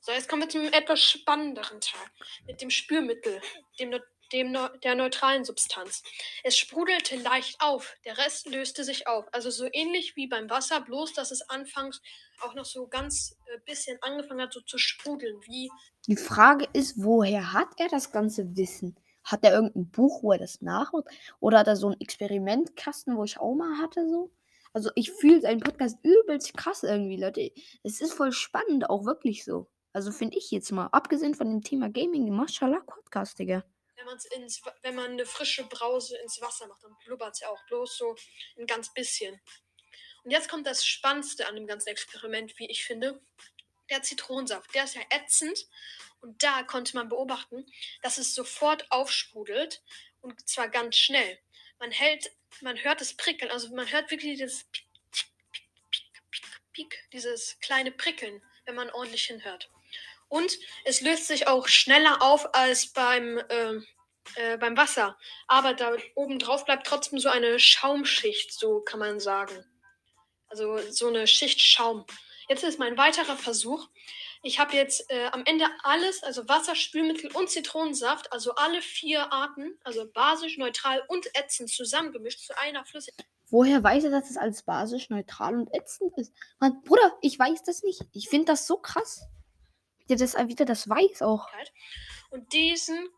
So, 0.00 0.12
jetzt 0.12 0.28
kommen 0.28 0.42
wir 0.42 0.48
zum 0.48 0.72
etwas 0.72 1.02
spannenderen 1.02 1.80
Teil 1.80 2.08
mit 2.46 2.62
dem 2.62 2.70
Spülmittel, 2.70 3.42
dem, 3.80 3.90
dem 4.32 4.52
neu- 4.52 4.68
der 4.82 4.94
neutralen 4.94 5.44
Substanz. 5.44 6.02
Es 6.44 6.56
sprudelte 6.56 7.16
leicht 7.16 7.60
auf, 7.60 7.94
der 8.04 8.18
Rest 8.18 8.48
löste 8.48 8.84
sich 8.84 9.06
auf. 9.06 9.26
Also 9.32 9.50
so 9.50 9.66
ähnlich 9.72 10.16
wie 10.16 10.26
beim 10.26 10.48
Wasser, 10.50 10.80
bloß 10.80 11.12
dass 11.12 11.30
es 11.30 11.48
anfangs 11.48 12.00
auch 12.40 12.54
noch 12.54 12.64
so 12.64 12.86
ganz 12.86 13.36
äh, 13.46 13.58
bisschen 13.64 13.98
angefangen 14.02 14.42
hat, 14.42 14.52
so 14.52 14.60
zu 14.60 14.78
sprudeln, 14.78 15.40
wie 15.46 15.70
Die 16.06 16.16
Frage 16.16 16.68
ist, 16.72 16.94
woher 17.02 17.52
hat 17.52 17.68
er 17.78 17.88
das 17.88 18.12
ganze 18.12 18.56
Wissen? 18.56 18.96
Hat 19.24 19.42
er 19.44 19.54
irgendein 19.54 19.90
Buch, 19.90 20.22
wo 20.22 20.32
er 20.32 20.38
das 20.38 20.60
nachholt? 20.60 21.06
Oder 21.40 21.58
hat 21.58 21.66
er 21.66 21.76
so 21.76 21.88
einen 21.88 22.00
Experimentkasten, 22.00 23.16
wo 23.16 23.24
ich 23.24 23.38
auch 23.38 23.54
mal 23.54 23.78
hatte, 23.78 24.08
so? 24.08 24.30
Also 24.72 24.90
ich 24.94 25.10
fühle 25.10 25.40
seinen 25.40 25.60
Podcast 25.60 25.98
übelst 26.02 26.54
krass 26.56 26.82
irgendwie, 26.82 27.16
Leute. 27.16 27.50
Es 27.82 28.00
ist 28.00 28.12
voll 28.12 28.32
spannend, 28.32 28.90
auch 28.90 29.06
wirklich 29.06 29.42
so. 29.44 29.68
Also 29.92 30.12
finde 30.12 30.36
ich 30.36 30.50
jetzt 30.50 30.70
mal, 30.70 30.88
abgesehen 30.88 31.34
von 31.34 31.48
dem 31.48 31.62
Thema 31.62 31.88
Gaming, 31.88 32.28
Mashallah 32.28 32.80
Podcast, 32.80 33.38
Digga. 33.38 33.64
Wenn, 33.96 34.06
man's 34.06 34.24
ins, 34.26 34.62
wenn 34.82 34.94
man 34.94 35.12
eine 35.12 35.26
frische 35.26 35.64
Brause 35.64 36.16
ins 36.18 36.40
Wasser 36.40 36.66
macht, 36.66 36.84
dann 36.84 36.96
blubbert 37.04 37.34
es 37.34 37.40
ja 37.40 37.48
auch 37.48 37.64
bloß 37.66 37.96
so 37.96 38.16
ein 38.58 38.66
ganz 38.66 38.92
bisschen. 38.92 39.40
Und 40.24 40.30
jetzt 40.30 40.48
kommt 40.48 40.66
das 40.66 40.86
Spannendste 40.86 41.46
an 41.46 41.54
dem 41.54 41.66
ganzen 41.66 41.88
Experiment, 41.88 42.58
wie 42.58 42.68
ich 42.70 42.84
finde. 42.84 43.20
Der 43.90 44.02
Zitronensaft, 44.02 44.74
der 44.74 44.84
ist 44.84 44.96
ja 44.96 45.02
ätzend. 45.10 45.68
Und 46.20 46.42
da 46.42 46.62
konnte 46.64 46.96
man 46.96 47.08
beobachten, 47.08 47.64
dass 48.02 48.18
es 48.18 48.34
sofort 48.34 48.90
aufsprudelt 48.90 49.82
und 50.20 50.48
zwar 50.48 50.68
ganz 50.68 50.96
schnell. 50.96 51.38
Man 51.78 51.92
hält, 51.92 52.32
man 52.60 52.82
hört 52.82 53.00
es 53.00 53.14
prickeln, 53.14 53.50
also 53.50 53.74
man 53.74 53.90
hört 53.90 54.10
wirklich 54.10 54.36
dieses 54.36 54.64
Piek, 54.64 54.88
Piek, 55.12 56.12
Piek, 56.30 56.42
Piek, 56.72 57.08
dieses 57.12 57.60
kleine 57.60 57.92
Prickeln, 57.92 58.42
wenn 58.64 58.74
man 58.74 58.90
ordentlich 58.90 59.26
hinhört. 59.26 59.70
Und 60.28 60.58
es 60.84 61.00
löst 61.00 61.26
sich 61.26 61.48
auch 61.48 61.68
schneller 61.68 62.22
auf 62.22 62.54
als 62.54 62.92
beim, 62.92 63.40
ähm, 63.48 63.86
äh, 64.34 64.58
beim 64.58 64.76
Wasser. 64.76 65.16
Aber 65.46 65.74
da 65.74 65.96
oben 66.14 66.38
drauf 66.38 66.64
bleibt 66.64 66.86
trotzdem 66.86 67.18
so 67.18 67.28
eine 67.28 67.58
Schaumschicht, 67.58 68.52
so 68.52 68.80
kann 68.80 69.00
man 69.00 69.20
sagen. 69.20 69.64
Also 70.48 70.78
so 70.90 71.08
eine 71.08 71.26
Schicht 71.26 71.60
Schaum. 71.60 72.04
Jetzt 72.48 72.62
ist 72.62 72.78
mein 72.78 72.96
weiterer 72.96 73.36
Versuch. 73.36 73.88
Ich 74.42 74.60
habe 74.60 74.76
jetzt 74.76 75.10
äh, 75.10 75.26
am 75.32 75.44
Ende 75.44 75.66
alles, 75.82 76.22
also 76.22 76.48
Wasser, 76.48 76.76
Spülmittel 76.76 77.32
und 77.34 77.50
Zitronensaft, 77.50 78.32
also 78.32 78.54
alle 78.54 78.80
vier 78.80 79.32
Arten, 79.32 79.76
also 79.82 80.06
basisch, 80.12 80.56
neutral 80.56 81.02
und 81.08 81.26
ätzend 81.34 81.70
zusammengemischt 81.70 82.40
zu 82.40 82.56
einer 82.56 82.84
Flüssigkeit. 82.84 83.26
Woher 83.48 83.82
weiß 83.82 84.04
er, 84.04 84.10
dass 84.10 84.30
es 84.30 84.36
alles 84.36 84.62
basisch, 84.62 85.08
neutral 85.10 85.54
und 85.54 85.74
ätzend 85.74 86.12
ist? 86.16 86.32
Mann, 86.60 86.80
Bruder, 86.82 87.16
ich 87.22 87.38
weiß 87.38 87.64
das 87.64 87.82
nicht. 87.82 88.02
Ich 88.12 88.28
finde 88.28 88.46
das 88.46 88.66
so 88.66 88.76
krass. 88.76 89.22
Der 90.08 90.16
das, 90.16 90.36
wie 90.36 90.54
der 90.54 90.66
das 90.66 90.88
weiß 90.88 91.22
auch. 91.22 91.48
Und 92.30 92.52
diesen, 92.52 93.08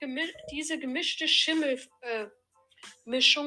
diese 0.50 0.78
gemischte 0.78 1.28
Schimmel, 1.28 1.80
äh, 2.00 2.26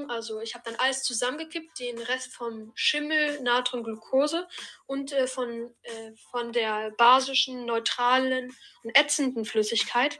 also 0.10 0.41
ich 0.41 0.55
habe 0.55 0.63
dann 0.65 0.79
alles 0.79 1.03
zusammengekippt, 1.03 1.79
den 1.79 1.98
Rest 2.00 2.33
vom 2.33 2.71
Schimmel, 2.75 3.41
Natron, 3.41 3.83
Glucose 3.83 4.48
und 4.88 5.12
äh, 5.13 5.27
von, 5.27 5.74
äh, 5.83 6.12
von 6.31 6.51
der 6.51 6.91
basischen, 6.91 7.65
neutralen 7.65 8.55
und 8.83 8.98
ätzenden 8.98 9.45
Flüssigkeit. 9.45 10.19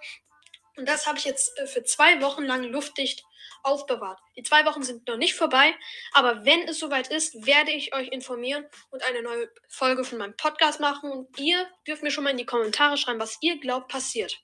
Und 0.78 0.88
das 0.88 1.06
habe 1.06 1.18
ich 1.18 1.26
jetzt 1.26 1.58
äh, 1.60 1.68
für 1.68 1.84
zwei 1.84 2.22
Wochen 2.22 2.44
lang 2.44 2.64
luftdicht 2.64 3.26
aufbewahrt. 3.64 4.20
Die 4.36 4.44
zwei 4.44 4.66
Wochen 4.66 4.84
sind 4.84 5.08
noch 5.08 5.18
nicht 5.18 5.36
vorbei, 5.36 5.74
aber 6.14 6.46
wenn 6.46 6.68
es 6.68 6.80
soweit 6.80 7.10
ist, 7.10 7.46
werde 7.46 7.72
ich 7.72 7.94
euch 7.94 8.10
informieren 8.10 8.66
und 8.90 9.04
eine 9.04 9.22
neue 9.22 9.50
Folge 9.70 10.04
von 10.04 10.18
meinem 10.18 10.36
Podcast 10.36 10.80
machen. 10.80 11.12
Und 11.12 11.40
ihr 11.40 11.68
dürft 11.88 12.04
mir 12.04 12.12
schon 12.12 12.24
mal 12.24 12.32
in 12.32 12.38
die 12.38 12.46
Kommentare 12.46 12.98
schreiben, 12.98 13.20
was 13.20 13.38
ihr 13.42 13.60
glaubt 13.60 13.90
passiert. 13.90 14.40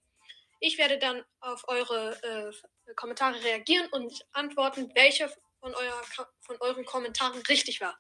Ich 0.60 0.78
werde 0.78 0.98
dann 0.98 1.24
auf 1.40 1.68
eure 1.68 2.18
äh, 2.24 2.94
Kommentare 2.96 3.44
reagieren 3.44 3.88
und 3.92 4.26
antworten, 4.32 4.92
welche 4.96 5.30
von, 5.60 5.76
euer, 5.76 6.02
von 6.42 6.58
euren 6.60 6.86
Kommentaren 6.86 7.42
richtig 7.44 7.82
war. 7.82 7.98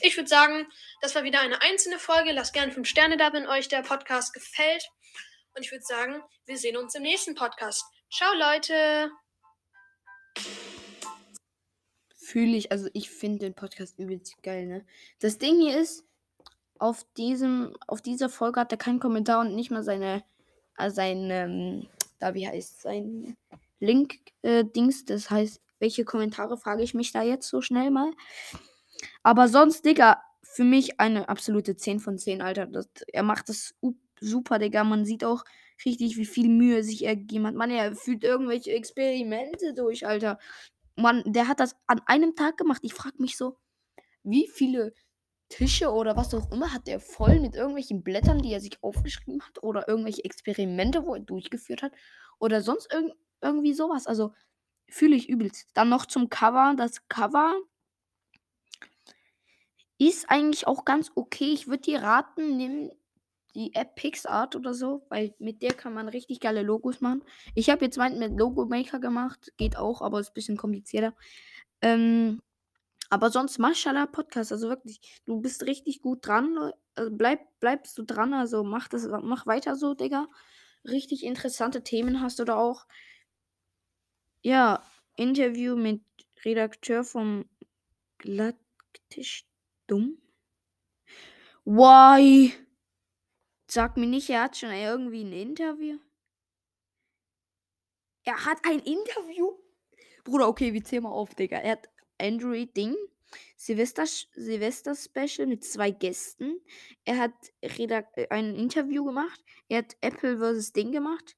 Ich 0.00 0.16
würde 0.16 0.28
sagen, 0.28 0.66
das 1.00 1.14
war 1.14 1.24
wieder 1.24 1.40
eine 1.40 1.62
einzelne 1.62 1.98
Folge. 1.98 2.32
Lasst 2.32 2.52
gerne 2.52 2.72
5 2.72 2.88
Sterne 2.88 3.16
da, 3.16 3.32
wenn 3.32 3.46
euch 3.46 3.68
der 3.68 3.82
Podcast 3.82 4.34
gefällt. 4.34 4.84
Und 5.54 5.64
ich 5.64 5.72
würde 5.72 5.84
sagen, 5.84 6.22
wir 6.44 6.58
sehen 6.58 6.76
uns 6.76 6.94
im 6.94 7.02
nächsten 7.02 7.34
Podcast. 7.34 7.84
Ciao, 8.10 8.32
Leute! 8.34 9.25
Fühle 12.14 12.56
ich, 12.56 12.72
also 12.72 12.88
ich 12.92 13.10
finde 13.10 13.40
den 13.40 13.54
Podcast 13.54 13.98
übelst 13.98 14.42
geil, 14.42 14.66
ne? 14.66 14.84
Das 15.20 15.38
Ding 15.38 15.60
hier 15.60 15.78
ist, 15.78 16.04
auf 16.78 17.06
diesem, 17.16 17.74
auf 17.86 18.02
dieser 18.02 18.28
Folge 18.28 18.60
hat 18.60 18.72
er 18.72 18.78
keinen 18.78 19.00
Kommentar 19.00 19.40
und 19.40 19.54
nicht 19.54 19.70
mal 19.70 19.82
seine, 19.82 20.24
äh, 20.76 20.90
sein, 20.90 21.30
ähm, 21.30 21.86
da 22.18 22.34
wie 22.34 22.46
heißt 22.46 22.82
sein 22.82 23.36
Link-Dings. 23.80 25.04
das 25.04 25.30
heißt, 25.30 25.60
welche 25.78 26.04
Kommentare 26.04 26.56
frage 26.56 26.82
ich 26.82 26.94
mich 26.94 27.12
da 27.12 27.22
jetzt 27.22 27.48
so 27.48 27.60
schnell 27.60 27.90
mal? 27.90 28.12
Aber 29.22 29.48
sonst, 29.48 29.84
Digga, 29.84 30.22
für 30.42 30.64
mich 30.64 31.00
eine 31.00 31.28
absolute 31.28 31.76
10 31.76 32.00
von 32.00 32.18
10, 32.18 32.40
Alter. 32.40 32.66
Das, 32.66 32.88
er 33.12 33.22
macht 33.22 33.48
das 33.48 33.74
super, 34.20 34.58
Digga. 34.58 34.84
Man 34.84 35.04
sieht 35.04 35.24
auch 35.24 35.44
richtig, 35.84 36.16
wie 36.16 36.26
viel 36.26 36.48
Mühe 36.48 36.82
sich 36.82 37.04
er 37.04 37.16
gegeben 37.16 37.46
hat. 37.46 37.54
Mann, 37.54 37.70
er 37.70 37.94
führt 37.94 38.24
irgendwelche 38.24 38.72
Experimente 38.72 39.74
durch, 39.74 40.06
Alter. 40.06 40.38
Mann, 40.96 41.22
der 41.26 41.48
hat 41.48 41.60
das 41.60 41.76
an 41.86 42.00
einem 42.06 42.34
Tag 42.34 42.56
gemacht. 42.56 42.80
Ich 42.82 42.94
frage 42.94 43.20
mich 43.20 43.36
so, 43.36 43.56
wie 44.22 44.48
viele 44.48 44.94
Tische 45.48 45.92
oder 45.92 46.16
was 46.16 46.34
auch 46.34 46.50
immer 46.50 46.72
hat 46.72 46.88
er 46.88 47.00
voll 47.00 47.38
mit 47.40 47.54
irgendwelchen 47.54 48.02
Blättern, 48.02 48.42
die 48.42 48.52
er 48.52 48.60
sich 48.60 48.82
aufgeschrieben 48.82 49.42
hat 49.42 49.62
oder 49.62 49.88
irgendwelche 49.88 50.24
Experimente, 50.24 51.04
wo 51.04 51.14
er 51.14 51.20
durchgeführt 51.20 51.82
hat 51.82 51.92
oder 52.38 52.62
sonst 52.62 52.92
irg 52.92 53.12
irgendwie 53.42 53.74
sowas. 53.74 54.06
Also 54.06 54.32
fühle 54.88 55.16
ich 55.16 55.28
übelst. 55.28 55.68
Dann 55.74 55.88
noch 55.88 56.06
zum 56.06 56.30
Cover. 56.30 56.74
Das 56.76 57.06
Cover 57.08 57.54
ist 59.98 60.28
eigentlich 60.28 60.66
auch 60.66 60.84
ganz 60.84 61.10
okay. 61.14 61.52
Ich 61.52 61.68
würde 61.68 61.82
dir 61.82 62.02
raten, 62.02 62.56
nimm 62.56 62.90
die 63.56 63.74
App 63.74 63.94
PixArt 63.96 64.54
oder 64.54 64.74
so, 64.74 65.06
weil 65.08 65.34
mit 65.38 65.62
der 65.62 65.72
kann 65.72 65.94
man 65.94 66.08
richtig 66.08 66.40
geile 66.40 66.62
Logos 66.62 67.00
machen. 67.00 67.24
Ich 67.54 67.70
habe 67.70 67.84
jetzt 67.86 67.96
meinen 67.96 68.18
mit 68.18 68.38
Logo 68.38 68.66
Maker 68.66 69.00
gemacht, 69.00 69.52
geht 69.56 69.76
auch, 69.78 70.02
aber 70.02 70.20
ist 70.20 70.30
ein 70.30 70.34
bisschen 70.34 70.56
komplizierter. 70.58 71.14
Ähm, 71.80 72.42
aber 73.08 73.30
sonst 73.30 73.58
Mashallah 73.58 74.06
Podcast, 74.06 74.52
also 74.52 74.68
wirklich, 74.68 75.00
du 75.24 75.40
bist 75.40 75.64
richtig 75.64 76.02
gut 76.02 76.26
dran. 76.26 76.72
Also 76.94 77.10
bleib, 77.10 77.40
bleibst 77.60 77.96
du 77.96 78.02
dran, 78.02 78.34
also 78.34 78.62
mach 78.62 78.88
das, 78.88 79.08
mach 79.22 79.46
weiter 79.46 79.74
so, 79.74 79.94
Digga. 79.94 80.28
Richtig 80.84 81.24
interessante 81.24 81.82
Themen 81.82 82.20
hast 82.20 82.38
du 82.38 82.44
da 82.44 82.56
auch. 82.56 82.86
Ja, 84.42 84.82
Interview 85.16 85.76
mit 85.76 86.02
Redakteur 86.44 87.04
vom 87.04 87.46
Glatttisch 88.18 89.46
Dumm. 89.86 90.18
Why? 91.64 92.52
Sag 93.68 93.96
mir 93.96 94.06
nicht, 94.06 94.30
er 94.30 94.42
hat 94.42 94.56
schon 94.56 94.70
irgendwie 94.70 95.24
ein 95.24 95.32
Interview. 95.32 95.98
Er 98.24 98.44
hat 98.44 98.58
ein 98.64 98.80
Interview. 98.80 99.52
Bruder, 100.24 100.48
okay, 100.48 100.72
wir 100.72 100.84
zählen 100.84 101.04
mal 101.04 101.10
auf, 101.10 101.34
Digga. 101.34 101.58
Er 101.58 101.72
hat 101.72 101.88
Android 102.18 102.76
Ding. 102.76 102.96
Silvester, 103.56 104.06
Silvester 104.06 104.94
Special 104.94 105.46
mit 105.46 105.64
zwei 105.64 105.90
Gästen. 105.90 106.60
Er 107.04 107.18
hat 107.18 107.34
Redak 107.62 108.08
äh, 108.16 108.28
ein 108.30 108.54
Interview 108.54 109.04
gemacht. 109.04 109.42
Er 109.68 109.78
hat 109.78 109.96
Apple 110.00 110.38
vs. 110.38 110.72
Ding 110.72 110.92
gemacht. 110.92 111.36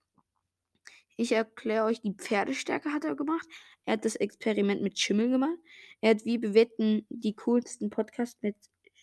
Ich 1.17 1.33
erkläre 1.33 1.85
euch, 1.85 2.01
die 2.01 2.15
Pferdestärke 2.15 2.93
hat 2.93 3.05
er 3.05 3.17
gemacht. 3.17 3.49
Er 3.85 3.95
hat 3.95 4.05
das 4.05 4.17
Experiment 4.17 4.83
mit 4.83 4.99
Schimmel 4.99 5.31
gemacht. 5.31 5.59
Er 6.01 6.11
hat 6.11 6.25
wie 6.25 6.39
bewerten 6.39 7.07
die 7.09 7.35
coolsten 7.35 7.91
Podcasts 7.91 8.41
mit 8.43 8.57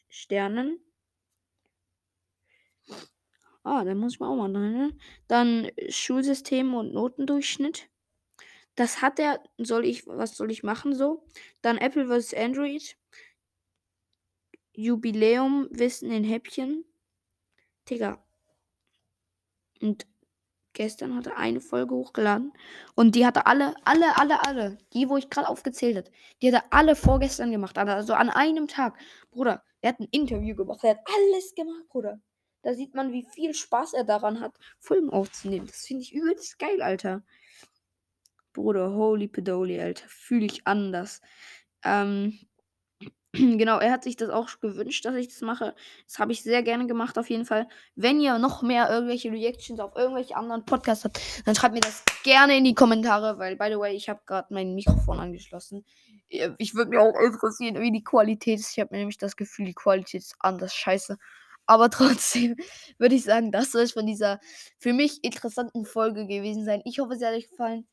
Sternen. 0.10 0.80
Ah, 3.66 3.84
da 3.84 3.96
muss 3.96 4.14
ich 4.14 4.20
mal 4.20 4.30
auch 4.30 4.36
mal 4.36 4.54
dran. 4.54 5.00
Dann 5.28 5.72
Schulsystem 5.90 6.76
und 6.76 6.94
Notendurchschnitt. 6.94 7.90
Das 8.76 9.02
hat 9.02 9.20
er. 9.20 9.42
Soll 9.58 9.86
ich, 9.86 10.06
was 10.08 10.38
soll 10.38 10.52
ich 10.52 10.64
machen 10.64 10.94
so? 10.96 11.26
Dann 11.64 11.78
Apple 11.80 12.08
vs. 12.08 12.36
Android. 12.36 12.96
Jubiläum, 14.74 15.68
Wissen 15.72 16.12
in 16.12 16.24
Häppchen. 16.24 16.86
Digga. 17.90 18.24
Und 19.82 20.06
gestern 20.74 21.16
hat 21.16 21.28
er 21.28 21.38
eine 21.38 21.62
Folge 21.62 21.96
hochgeladen. 21.96 22.54
Und 22.96 23.16
die 23.16 23.26
hatte 23.26 23.48
alle, 23.48 23.74
alle, 23.84 24.16
alle, 24.18 24.46
alle. 24.46 24.78
Die, 24.94 25.10
wo 25.10 25.18
ich 25.18 25.32
gerade 25.32 25.50
aufgezählt 25.50 25.98
habe. 25.98 26.12
Die 26.42 26.54
hat 26.54 26.64
er 26.64 26.74
alle 26.74 26.96
vorgestern 26.96 27.52
gemacht. 27.52 27.78
Also 27.80 28.14
an 28.14 28.30
einem 28.30 28.68
Tag. 28.68 29.00
Bruder, 29.32 29.64
er 29.82 29.90
hat 29.90 30.00
ein 30.00 30.08
Interview 30.12 30.56
gemacht. 30.56 30.84
Er 30.84 30.92
hat 30.92 31.00
alles 31.08 31.56
gemacht, 31.56 31.88
Bruder. 31.90 32.22
Da 32.66 32.74
sieht 32.74 32.96
man, 32.96 33.14
wie 33.14 33.24
viel 33.32 33.54
Spaß 33.54 33.94
er 33.94 34.06
daran 34.06 34.40
hat, 34.40 34.58
Folgen 34.80 35.12
aufzunehmen. 35.12 35.68
Das 35.68 35.86
finde 35.86 36.02
ich 36.02 36.14
übelst 36.16 36.58
geil, 36.58 36.82
Alter. 36.82 37.22
Bruder, 38.54 38.92
holy 38.92 39.28
pedoli, 39.28 39.80
Alter. 39.80 40.06
Fühle 40.08 40.48
ich 40.48 40.66
anders. 40.66 41.22
Ähm, 41.84 42.40
Genau, 43.34 43.78
er 43.78 43.92
hat 43.92 44.04
sich 44.04 44.16
das 44.16 44.30
auch 44.30 44.50
gewünscht, 44.62 45.06
dass 45.06 45.14
ich 45.14 45.28
das 45.28 45.42
mache. 45.42 45.76
Das 46.08 46.18
habe 46.18 46.32
ich 46.32 46.42
sehr 46.42 46.64
gerne 46.64 46.88
gemacht, 46.88 47.20
auf 47.20 47.30
jeden 47.30 47.46
Fall. 47.46 47.68
Wenn 47.96 48.20
ihr 48.20 48.40
noch 48.40 48.64
mehr 48.64 48.90
irgendwelche 48.90 49.32
Reactions 49.32 49.80
auf 49.80 49.96
irgendwelche 49.96 50.36
anderen 50.36 50.66
Podcasts 50.66 51.04
habt, 51.04 51.20
dann 51.46 51.54
schreibt 51.54 51.76
mir 51.76 51.82
das 51.82 52.04
gerne 52.24 52.58
in 52.58 52.64
die 52.64 52.74
Kommentare, 52.74 53.38
weil, 53.38 53.58
by 53.58 53.68
the 53.70 53.78
way, 53.78 53.96
ich 53.96 54.10
habe 54.10 54.22
gerade 54.26 54.52
mein 54.54 54.74
Mikrofon 54.74 55.20
angeschlossen. 55.20 55.86
Ich 56.58 56.74
würde 56.74 56.90
mir 56.90 57.02
auch 57.02 57.20
interessieren, 57.20 57.80
wie 57.80 57.92
die 57.92 58.04
Qualität 58.04 58.60
ist. 58.60 58.72
Ich 58.72 58.80
habe 58.80 58.96
nämlich 58.96 59.20
das 59.20 59.36
Gefühl, 59.36 59.66
die 59.66 59.76
Qualität 59.76 60.22
ist 60.22 60.36
anders 60.40 60.74
scheiße. 60.74 61.18
Aber 61.66 61.90
trotzdem 61.90 62.56
würde 62.98 63.16
ich 63.16 63.24
sagen, 63.24 63.52
das 63.52 63.72
soll 63.72 63.84
es 63.84 63.94
von 63.94 64.06
dieser 64.06 64.40
für 64.78 64.94
mich 64.94 65.24
interessanten 65.24 65.86
Folge 65.86 66.28
gewesen 66.28 66.66
sein. 66.66 66.82
Ich 66.86 67.00
hoffe, 67.00 67.14
es 67.14 67.24
hat 67.24 67.34
euch 67.34 67.50
gefallen. 67.50 67.88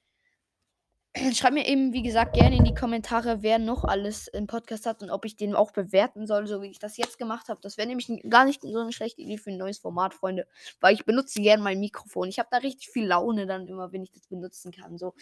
Schreibt 1.35 1.55
mir 1.55 1.67
eben, 1.69 1.93
wie 1.93 2.03
gesagt, 2.03 2.35
gerne 2.35 2.57
in 2.57 2.65
die 2.65 2.75
Kommentare, 2.75 3.43
wer 3.43 3.59
noch 3.59 3.85
alles 3.85 4.29
im 4.29 4.47
Podcast 4.47 4.87
hat 4.87 5.03
und 5.03 5.11
ob 5.11 5.27
ich 5.27 5.37
den 5.37 5.55
auch 5.55 5.71
bewerten 5.71 6.27
soll, 6.27 6.47
so 6.47 6.63
wie 6.63 6.71
ich 6.71 6.79
das 6.79 6.97
jetzt 6.97 7.19
gemacht 7.19 7.49
habe. 7.49 7.61
Das 7.63 7.77
wäre 7.77 7.87
nämlich 7.87 8.11
gar 8.31 8.47
nicht 8.47 8.63
so 8.63 8.79
eine 8.79 8.93
schlechte 8.93 9.21
Idee 9.21 9.37
für 9.37 9.51
ein 9.51 9.59
neues 9.59 9.79
Format, 9.79 10.15
Freunde. 10.15 10.47
Weil 10.81 10.95
ich 10.95 11.05
benutze 11.05 11.43
gerne 11.43 11.63
mein 11.63 11.81
Mikrofon. 11.81 12.29
Ich 12.29 12.39
habe 12.39 12.49
da 12.51 12.59
richtig 12.59 12.89
viel 12.89 13.07
Laune 13.07 13.47
dann 13.47 13.67
immer, 13.69 13.93
wenn 13.93 14.03
ich 14.03 14.13
das 14.13 14.27
benutzen 14.27 14.73
kann. 14.73 14.97
So. 14.97 15.15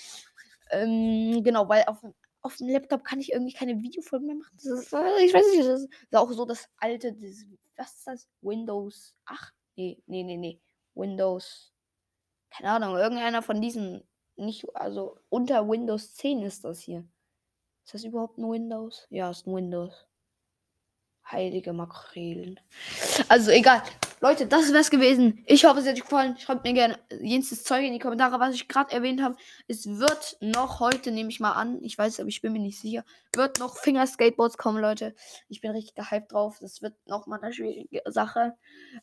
Ähm, 0.71 1.43
genau, 1.43 1.69
weil 1.69 1.83
auf, 1.87 1.99
auf 2.43 2.57
dem 2.57 2.69
Laptop 2.69 3.03
kann 3.03 3.19
ich 3.19 3.33
irgendwie 3.33 3.53
keine 3.53 3.83
Videofolgen 3.83 4.29
mehr 4.29 4.37
machen. 4.37 4.57
Ist, 4.57 4.93
äh, 4.93 5.25
ich 5.25 5.35
weiß 5.35 5.45
nicht, 5.57 5.69
das 5.69 5.83
ist 5.83 5.91
auch 6.13 6.31
so 6.31 6.45
das 6.45 6.69
alte, 6.79 7.13
das, 7.13 7.45
was 7.81 7.95
ist 7.95 8.07
das? 8.07 8.29
Windows 8.43 9.15
8? 9.25 9.55
Nee, 9.77 10.03
nee, 10.07 10.23
nee, 10.23 10.37
nee. 10.37 10.61
Windows. 10.95 11.73
Keine 12.51 12.71
Ahnung, 12.71 12.97
irgendeiner 12.97 13.43
von 13.43 13.61
diesen 13.61 14.07
nicht, 14.37 14.65
also 14.75 15.19
unter 15.29 15.69
Windows 15.69 16.15
10 16.15 16.43
ist 16.43 16.65
das 16.65 16.81
hier. 16.81 17.07
Ist 17.85 17.95
das 17.95 18.05
überhaupt 18.05 18.39
ein 18.39 18.51
Windows? 18.51 19.07
Ja, 19.11 19.31
ist 19.31 19.47
ein 19.47 19.55
Windows. 19.55 20.07
Heilige 21.31 21.73
Makrelen. 21.73 22.61
Also 23.29 23.51
egal. 23.51 23.83
Leute, 24.23 24.47
das 24.47 24.69
wäre 24.69 24.81
es 24.81 24.91
gewesen. 24.91 25.43
Ich 25.47 25.65
hoffe, 25.65 25.81
es 25.81 25.87
hat 25.87 25.95
euch 25.95 26.03
gefallen. 26.03 26.37
Schreibt 26.37 26.65
mir 26.65 26.75
gerne 26.75 26.99
jenes 27.23 27.65
Zeug 27.65 27.85
in 27.85 27.95
die 27.95 27.99
Kommentare, 27.99 28.39
was 28.39 28.55
ich 28.55 28.69
gerade 28.69 28.93
erwähnt 28.93 29.23
habe. 29.23 29.35
Es 29.67 29.87
wird 29.87 30.37
noch 30.41 30.79
heute, 30.79 31.11
nehme 31.11 31.31
ich 31.31 31.41
mal 31.41 31.53
an, 31.53 31.83
ich 31.83 31.97
weiß, 31.97 32.21
aber 32.21 32.29
ich 32.29 32.43
bin 32.43 32.53
mir 32.53 32.59
nicht 32.59 32.79
sicher, 32.79 33.03
wird 33.35 33.59
noch 33.61 33.79
Fingerskateboards 33.79 34.59
kommen, 34.59 34.79
Leute. 34.79 35.15
Ich 35.49 35.63
bin 35.63 35.71
richtig 35.71 35.95
gehypt 35.95 36.33
drauf. 36.33 36.59
Das 36.61 36.83
wird 36.83 36.95
noch 37.07 37.27
mal 37.27 37.41
eine 37.41 37.55
schwierige 37.55 38.03
Sache. 38.07 38.55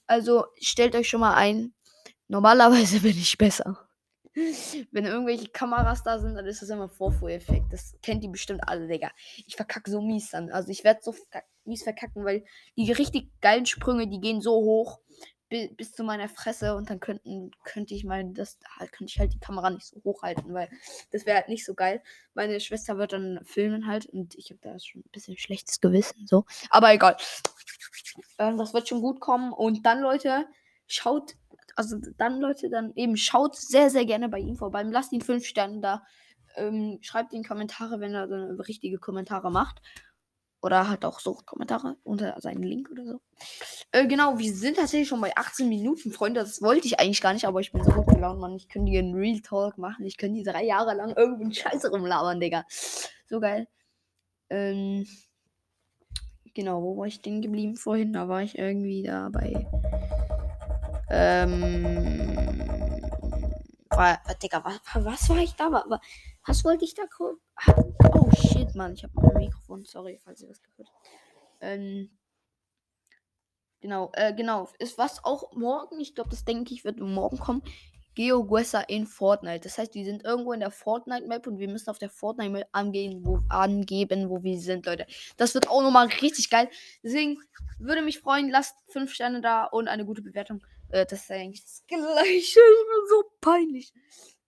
Also 0.05 0.45
stellt 0.61 0.95
euch 0.95 1.09
schon 1.09 1.21
mal 1.21 1.33
ein. 1.33 1.73
Normalerweise 2.27 2.99
bin 3.01 3.17
ich 3.17 3.39
besser. 3.39 3.86
Wenn 4.91 5.05
irgendwelche 5.05 5.49
Kameras 5.49 6.03
da 6.03 6.19
sind, 6.19 6.35
dann 6.35 6.45
ist 6.45 6.61
das 6.61 6.69
immer 6.69 6.89
Vorfuhreffekt. 6.89 7.71
Das 7.71 7.95
kennt 8.01 8.23
ihr 8.23 8.29
bestimmt 8.29 8.61
alle, 8.67 8.87
Digga. 8.87 9.11
Ich 9.45 9.55
verkacke 9.55 9.89
so 9.89 10.01
mies 10.01 10.29
dann. 10.29 10.51
Also 10.51 10.69
ich 10.69 10.83
werde 10.83 10.99
so 11.01 11.15
mies 11.65 11.83
verkacken, 11.83 12.23
weil 12.23 12.43
die 12.75 12.91
richtig 12.91 13.29
geilen 13.41 13.65
Sprünge, 13.65 14.07
die 14.07 14.19
gehen 14.19 14.41
so 14.41 14.51
hoch 14.51 14.99
bis, 15.49 15.75
bis 15.75 15.93
zu 15.93 16.03
meiner 16.03 16.29
Fresse 16.29 16.75
und 16.75 16.89
dann 16.89 16.99
könnten, 16.99 17.51
könnte 17.63 17.93
ich 17.93 18.03
mal 18.03 18.23
das, 18.33 18.59
halt, 18.77 18.91
könnte 18.91 19.11
ich 19.11 19.19
halt 19.19 19.33
die 19.33 19.39
Kamera 19.39 19.69
nicht 19.69 19.87
so 19.87 20.01
hochhalten, 20.03 20.53
weil 20.53 20.69
das 21.11 21.25
wäre 21.25 21.37
halt 21.37 21.49
nicht 21.49 21.65
so 21.65 21.73
geil. 21.73 22.01
Meine 22.33 22.59
Schwester 22.59 22.97
wird 22.97 23.13
dann 23.13 23.39
filmen 23.43 23.87
halt 23.87 24.05
und 24.07 24.35
ich 24.35 24.49
habe 24.49 24.59
da 24.61 24.77
schon 24.79 25.01
ein 25.01 25.11
bisschen 25.11 25.37
schlechtes 25.37 25.79
Gewissen, 25.81 26.27
so. 26.27 26.45
Aber 26.69 26.93
egal. 26.93 27.17
Ähm, 28.39 28.57
das 28.57 28.73
wird 28.73 28.87
schon 28.87 29.01
gut 29.01 29.19
kommen 29.19 29.53
und 29.53 29.85
dann, 29.85 30.01
Leute, 30.01 30.45
schaut 30.87 31.35
also 31.75 31.97
dann, 32.17 32.39
Leute, 32.39 32.69
dann 32.69 32.93
eben 32.95 33.17
schaut 33.17 33.55
sehr, 33.55 33.89
sehr 33.89 34.05
gerne 34.05 34.29
bei 34.29 34.39
ihm 34.39 34.55
vorbei. 34.55 34.83
Lasst 34.83 35.11
ihn 35.11 35.21
fünf 35.21 35.45
Sterne 35.45 35.79
da. 35.81 36.03
Ähm, 36.55 36.99
schreibt 37.01 37.33
in 37.33 37.43
Kommentare, 37.43 37.99
wenn 37.99 38.13
er 38.13 38.27
dann 38.27 38.59
richtige 38.59 38.97
Kommentare 38.97 39.51
macht. 39.51 39.81
Oder 40.61 40.89
halt 40.89 41.05
auch 41.05 41.19
so 41.19 41.35
Kommentare 41.45 41.97
unter 42.03 42.35
seinen 42.41 42.63
Link 42.63 42.89
oder 42.89 43.05
so. 43.05 43.21
Äh, 43.91 44.07
genau, 44.07 44.39
wir 44.39 44.53
sind 44.53 44.77
tatsächlich 44.77 45.07
schon 45.07 45.21
bei 45.21 45.35
18 45.37 45.69
Minuten, 45.69 46.11
Freunde. 46.11 46.39
Das 46.39 46.61
wollte 46.61 46.87
ich 46.87 46.99
eigentlich 46.99 47.21
gar 47.21 47.33
nicht, 47.33 47.45
aber 47.45 47.59
ich 47.59 47.71
bin 47.71 47.83
so 47.83 47.91
gut 47.91 48.07
gelaunt, 48.07 48.39
Mann. 48.39 48.55
Ich 48.55 48.67
könnte 48.67 48.91
hier 48.91 48.99
einen 48.99 49.13
Real 49.13 49.39
Talk 49.41 49.77
machen. 49.77 50.05
Ich 50.05 50.17
könnte 50.17 50.39
die 50.39 50.43
drei 50.43 50.63
Jahre 50.63 50.95
lang 50.95 51.15
irgendeinen 51.15 51.53
Scheiße 51.53 51.91
rumlabern, 51.91 52.39
Digga. 52.39 52.65
So 53.27 53.39
geil. 53.39 53.67
Ähm, 54.49 55.05
genau, 56.55 56.81
wo 56.81 56.97
war 56.97 57.05
ich 57.05 57.21
denn 57.21 57.41
geblieben 57.41 57.75
vorhin? 57.75 58.13
Da 58.13 58.27
war 58.27 58.41
ich 58.41 58.57
irgendwie 58.57 59.03
da 59.03 59.29
bei 59.29 59.67
ähm. 61.09 62.63
War, 63.89 64.21
Digga, 64.41 64.63
was, 64.63 64.79
was 64.93 65.29
war 65.29 65.37
ich 65.37 65.55
da? 65.55 65.71
Was, 65.71 65.99
was 66.45 66.63
wollte 66.65 66.85
ich 66.85 66.93
da? 66.93 67.03
Oh 68.13 68.29
shit, 68.31 68.75
Mann. 68.75 68.93
Ich 68.93 69.03
habe 69.03 69.13
mein 69.15 69.45
Mikrofon. 69.45 69.85
Sorry, 69.85 70.19
falls 70.23 70.41
ihr 70.41 70.49
das 70.49 70.61
gehört. 70.61 70.91
Ähm. 71.61 72.09
Genau, 73.79 74.11
äh, 74.13 74.33
genau. 74.33 74.69
Ist 74.79 74.97
was 74.97 75.23
auch 75.23 75.53
morgen, 75.53 75.99
ich 75.99 76.15
glaube, 76.15 76.31
das 76.31 76.45
denke 76.45 76.73
ich, 76.73 76.83
wird 76.83 76.99
morgen 76.99 77.37
kommen. 77.37 77.61
GeoGuessr 78.15 78.89
in 78.89 79.05
Fortnite. 79.05 79.59
Das 79.59 79.77
heißt, 79.77 79.93
wir 79.93 80.03
sind 80.03 80.25
irgendwo 80.25 80.51
in 80.51 80.59
der 80.59 80.71
Fortnite-Map 80.71 81.45
und 81.45 81.59
wir 81.59 81.67
müssen 81.67 81.91
auf 81.91 81.99
der 81.99 82.09
Fortnite-Map 82.09 82.67
angehen, 82.71 83.23
wo, 83.23 83.41
angeben, 83.47 84.29
wo 84.31 84.41
wir 84.41 84.59
sind, 84.59 84.87
Leute. 84.87 85.05
Das 85.37 85.53
wird 85.53 85.69
auch 85.69 85.83
nochmal 85.83 86.07
richtig 86.07 86.49
geil. 86.49 86.67
Deswegen 87.03 87.37
würde 87.77 88.01
mich 88.01 88.19
freuen, 88.19 88.49
lasst 88.49 88.75
5 88.87 89.13
Sterne 89.13 89.41
da 89.41 89.65
und 89.65 89.87
eine 89.87 90.03
gute 90.03 90.23
Bewertung. 90.23 90.63
Äh, 90.89 91.05
das 91.05 91.23
ist 91.23 91.31
eigentlich 91.31 91.63
das 91.63 91.83
Gleiche. 91.87 91.99
Ich 92.29 92.55
bin 92.55 93.09
so 93.09 93.23
peinlich. 93.41 93.93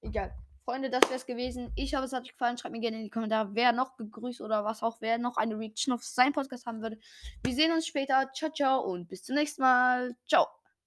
Egal. 0.02 0.34
Freunde, 0.66 0.90
das 0.92 1.02
wäre 1.04 1.16
es 1.16 1.26
gewesen. 1.26 1.72
Ich 1.76 1.96
hoffe, 1.96 2.06
es 2.06 2.14
hat 2.14 2.24
euch 2.24 2.32
gefallen. 2.32 2.58
Schreibt 2.58 2.74
mir 2.74 2.82
gerne 2.82 2.98
in 2.98 3.04
die 3.04 3.10
Kommentare, 3.10 3.50
wer 3.54 3.72
noch 3.72 3.98
gegrüßt 3.98 4.42
oder 4.42 4.64
was 4.64 4.84
auch, 4.84 4.98
wer 5.02 5.18
noch 5.18 5.38
eine 5.38 5.58
Reaction 5.58 5.94
auf 5.94 6.04
seinen 6.04 6.32
Podcast 6.32 6.68
haben 6.68 6.82
würde. 6.82 7.00
Wir 7.44 7.56
sehen 7.56 7.72
uns 7.72 7.88
später. 7.88 8.30
Ciao, 8.36 8.52
ciao 8.52 8.82
und 8.82 9.08
bis 9.08 9.24
zum 9.24 9.36
nächsten 9.36 9.64
Mal. 9.64 10.16
Ciao. 10.28 10.59